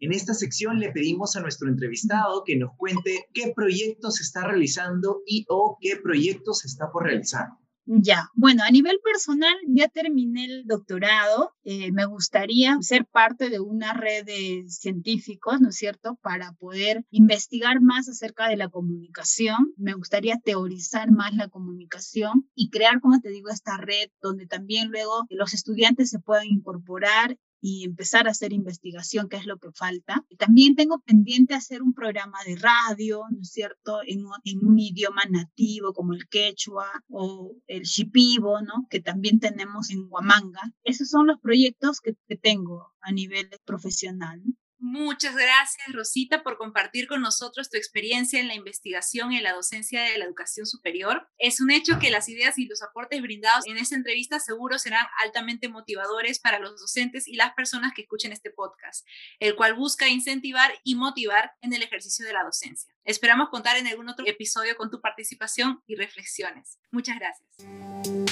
En 0.00 0.12
esta 0.12 0.32
sección 0.32 0.78
le 0.78 0.92
pedimos 0.92 1.34
a 1.34 1.40
nuestro 1.40 1.68
entrevistado 1.68 2.44
que 2.44 2.56
nos 2.56 2.76
cuente 2.76 3.26
qué 3.34 3.52
proyectos 3.54 4.16
se 4.16 4.22
está 4.22 4.46
realizando 4.46 5.22
y 5.26 5.44
o 5.48 5.76
qué 5.80 5.96
proyectos 5.96 6.60
se 6.60 6.68
está 6.68 6.90
por 6.92 7.04
realizar. 7.04 7.48
Ya, 7.90 8.28
bueno, 8.34 8.64
a 8.64 8.70
nivel 8.70 9.00
personal 9.02 9.54
ya 9.66 9.88
terminé 9.88 10.44
el 10.44 10.66
doctorado. 10.66 11.54
Eh, 11.64 11.90
me 11.90 12.04
gustaría 12.04 12.76
ser 12.82 13.06
parte 13.06 13.48
de 13.48 13.60
una 13.60 13.94
red 13.94 14.26
de 14.26 14.66
científicos, 14.68 15.58
¿no 15.62 15.70
es 15.70 15.76
cierto?, 15.76 16.18
para 16.20 16.52
poder 16.52 17.06
investigar 17.10 17.80
más 17.80 18.06
acerca 18.10 18.50
de 18.50 18.58
la 18.58 18.68
comunicación. 18.68 19.72
Me 19.78 19.94
gustaría 19.94 20.38
teorizar 20.44 21.10
más 21.10 21.34
la 21.34 21.48
comunicación 21.48 22.50
y 22.54 22.68
crear, 22.68 23.00
como 23.00 23.20
te 23.20 23.30
digo, 23.30 23.48
esta 23.48 23.78
red 23.78 24.10
donde 24.20 24.46
también 24.46 24.90
luego 24.90 25.24
los 25.30 25.54
estudiantes 25.54 26.10
se 26.10 26.18
puedan 26.18 26.44
incorporar 26.44 27.38
y 27.60 27.84
empezar 27.84 28.28
a 28.28 28.30
hacer 28.30 28.52
investigación, 28.52 29.28
que 29.28 29.36
es 29.36 29.46
lo 29.46 29.58
que 29.58 29.70
falta. 29.72 30.24
También 30.38 30.76
tengo 30.76 31.00
pendiente 31.00 31.54
hacer 31.54 31.82
un 31.82 31.92
programa 31.94 32.38
de 32.46 32.56
radio, 32.56 33.22
¿no 33.30 33.40
es 33.42 33.50
cierto?, 33.50 34.00
en, 34.06 34.24
en 34.44 34.64
un 34.66 34.78
idioma 34.78 35.22
nativo 35.28 35.92
como 35.92 36.12
el 36.14 36.28
quechua 36.28 36.86
o 37.08 37.56
el 37.66 37.82
shipibo, 37.82 38.60
¿no?, 38.62 38.86
que 38.90 39.00
también 39.00 39.40
tenemos 39.40 39.90
en 39.90 40.06
Huamanga. 40.08 40.62
Esos 40.84 41.08
son 41.10 41.26
los 41.26 41.40
proyectos 41.40 42.00
que, 42.00 42.14
que 42.28 42.36
tengo 42.36 42.92
a 43.00 43.12
nivel 43.12 43.48
profesional. 43.64 44.40
¿no? 44.44 44.54
Muchas 44.90 45.34
gracias, 45.34 45.86
Rosita, 45.92 46.42
por 46.42 46.56
compartir 46.56 47.08
con 47.08 47.20
nosotros 47.20 47.68
tu 47.68 47.76
experiencia 47.76 48.40
en 48.40 48.48
la 48.48 48.54
investigación 48.54 49.32
y 49.32 49.40
la 49.40 49.52
docencia 49.52 50.02
de 50.02 50.16
la 50.16 50.24
educación 50.24 50.64
superior. 50.64 51.28
Es 51.36 51.60
un 51.60 51.70
hecho 51.70 51.98
que 51.98 52.10
las 52.10 52.26
ideas 52.30 52.56
y 52.56 52.64
los 52.64 52.82
aportes 52.82 53.20
brindados 53.20 53.66
en 53.66 53.76
esta 53.76 53.96
entrevista 53.96 54.40
seguro 54.40 54.78
serán 54.78 55.04
altamente 55.22 55.68
motivadores 55.68 56.38
para 56.38 56.58
los 56.58 56.80
docentes 56.80 57.28
y 57.28 57.34
las 57.34 57.52
personas 57.52 57.92
que 57.94 58.00
escuchen 58.00 58.32
este 58.32 58.50
podcast, 58.50 59.06
el 59.40 59.56
cual 59.56 59.74
busca 59.74 60.08
incentivar 60.08 60.72
y 60.84 60.94
motivar 60.94 61.52
en 61.60 61.74
el 61.74 61.82
ejercicio 61.82 62.24
de 62.24 62.32
la 62.32 62.44
docencia. 62.44 62.90
Esperamos 63.04 63.50
contar 63.50 63.76
en 63.76 63.88
algún 63.88 64.08
otro 64.08 64.26
episodio 64.26 64.74
con 64.78 64.90
tu 64.90 65.02
participación 65.02 65.82
y 65.86 65.96
reflexiones. 65.96 66.78
Muchas 66.90 67.18
gracias. 67.18 68.27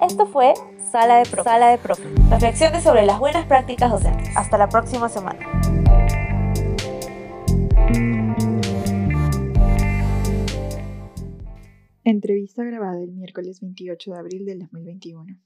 Esto 0.00 0.26
fue 0.26 0.52
Sala 0.92 1.18
de 1.18 1.24
Profe. 1.24 1.44
Sala 1.48 1.68
de 1.70 1.78
Profe. 1.78 2.04
Reflexiones 2.30 2.82
sobre 2.82 3.06
las 3.06 3.18
buenas 3.18 3.46
prácticas 3.46 3.90
docentes. 3.90 4.36
Hasta 4.36 4.58
la 4.58 4.68
próxima 4.68 5.08
semana. 5.08 5.38
Entrevista 12.04 12.62
grabada 12.62 13.02
el 13.02 13.12
miércoles 13.12 13.60
28 13.60 14.12
de 14.12 14.18
abril 14.18 14.44
del 14.44 14.58
2021. 14.60 15.38